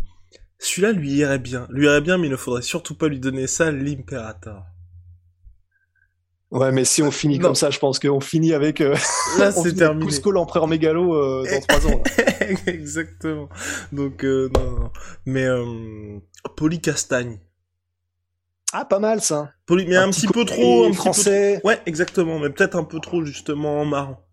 [0.59, 1.67] celui-là lui irait bien.
[1.69, 4.63] Lui irait bien, mais il ne faudrait surtout pas lui donner ça, l'impérator.
[6.51, 8.81] Ouais, mais si on finit comme ça, je pense qu'on finit avec.
[8.81, 8.93] Euh,
[9.39, 10.05] là, c'est terminé.
[10.05, 12.03] Cusco l'empereur mégalo euh, dans trois ans.
[12.67, 13.47] Exactement.
[13.93, 14.91] Donc, non, non.
[15.25, 15.47] Mais
[16.57, 17.39] Polycastagne.
[18.73, 19.51] Ah, pas mal ça.
[19.65, 19.85] Poly...
[19.85, 20.85] Mais un, petit, peu trop.
[20.85, 21.59] Un français.
[21.61, 21.69] Peu...
[21.69, 22.39] Ouais, exactement.
[22.39, 24.25] Mais peut-être un peu trop, justement, marrant.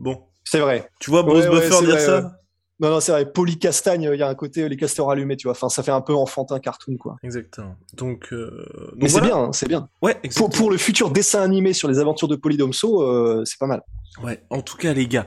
[0.00, 0.24] Bon.
[0.44, 0.90] C'est vrai.
[0.98, 2.36] Tu vois Bruce Buffer dire ça
[2.80, 3.30] non, non, c'est vrai.
[3.30, 5.52] Polycastagne, il y a un côté les castors allumés, tu vois.
[5.52, 7.16] Enfin, ça fait un peu enfantin cartoon, quoi.
[7.22, 7.76] Exactement.
[7.92, 8.66] Donc, euh...
[8.96, 9.90] mais c'est bien, hein, c'est bien.
[10.00, 10.18] Ouais.
[10.34, 13.82] Pour, pour, le futur dessin animé sur les aventures de Polydomso, euh, c'est pas mal.
[14.22, 14.42] Ouais.
[14.48, 15.26] En tout cas, les gars,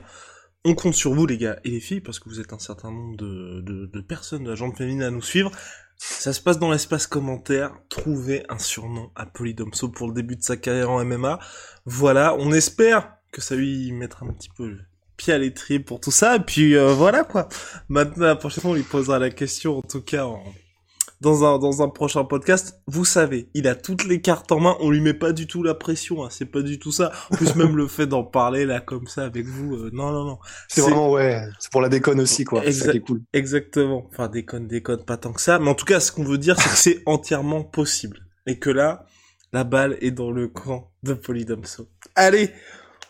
[0.64, 2.90] on compte sur vous, les gars et les filles, parce que vous êtes un certain
[2.90, 5.52] nombre de, de, de personnes de la jambe féminine à nous suivre.
[5.96, 7.72] Ça se passe dans l'espace commentaire.
[7.88, 11.38] Trouvez un surnom à Polydomso pour le début de sa carrière en MMA.
[11.86, 12.34] Voilà.
[12.36, 14.76] On espère que ça lui mettra un petit peu
[15.16, 16.36] pied à l'étrier pour tout ça.
[16.36, 17.48] Et puis euh, voilà quoi.
[17.88, 20.40] Maintenant, la prochaine fois, on lui posera la question, en tout cas, en...
[21.20, 22.80] dans, un, dans un prochain podcast.
[22.86, 24.76] Vous savez, il a toutes les cartes en main.
[24.78, 26.24] On lui met pas du tout la pression.
[26.24, 27.10] Hein, c'est pas du tout ça.
[27.32, 30.24] En plus, même le fait d'en parler là comme ça avec vous, euh, non, non,
[30.24, 30.38] non.
[30.68, 31.42] C'est vraiment ouais.
[31.58, 32.64] C'est pour la déconne aussi quoi.
[32.64, 33.20] Exa ça cool.
[33.32, 34.06] Exactement.
[34.12, 35.58] Enfin, déconne, déconne, pas tant que ça.
[35.58, 38.20] Mais en tout cas, ce qu'on veut dire, c'est que c'est entièrement possible.
[38.46, 39.06] Et que là,
[39.52, 41.88] la balle est dans le camp de Polydomso.
[42.14, 42.50] Allez,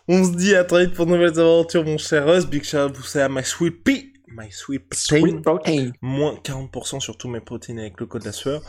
[0.08, 2.46] on se dit à très vite pour de nouvelles aventures, mon cher Russ.
[2.46, 4.14] Big shout out à My Sweet Pea.
[4.36, 5.20] My Sweet Protein.
[5.20, 5.92] Sweet protein.
[6.02, 8.62] Moins 40% sur tous mes protéines avec le code de la sueur.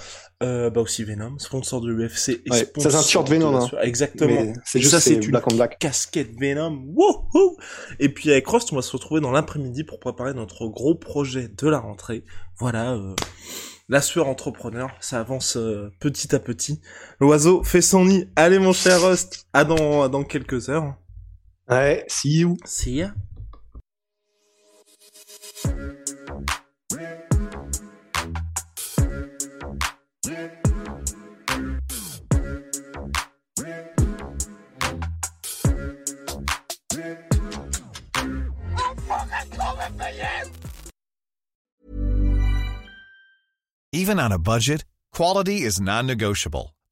[0.43, 3.69] Euh, bah aussi Venom, sponsor de l'UFC et ouais, Ça, c'est un t-shirt Venom, hein.
[3.81, 4.53] Exactement.
[4.63, 5.79] C'est juste ça, c'est une black on black.
[5.79, 6.83] casquette Venom.
[6.93, 7.57] Wouhou!
[7.99, 11.47] Et puis avec Rost, on va se retrouver dans l'après-midi pour préparer notre gros projet
[11.47, 12.23] de la rentrée.
[12.59, 13.15] Voilà, euh,
[13.89, 16.81] la sueur entrepreneur, ça avance euh, petit à petit.
[17.19, 18.29] L'oiseau fait son nid.
[18.35, 20.95] Allez mon cher Rust, à dans, à dans quelques heures.
[21.67, 22.57] Ouais, see you.
[22.65, 23.09] See ya.
[43.91, 46.74] Even on a budget, quality is non-negotiable.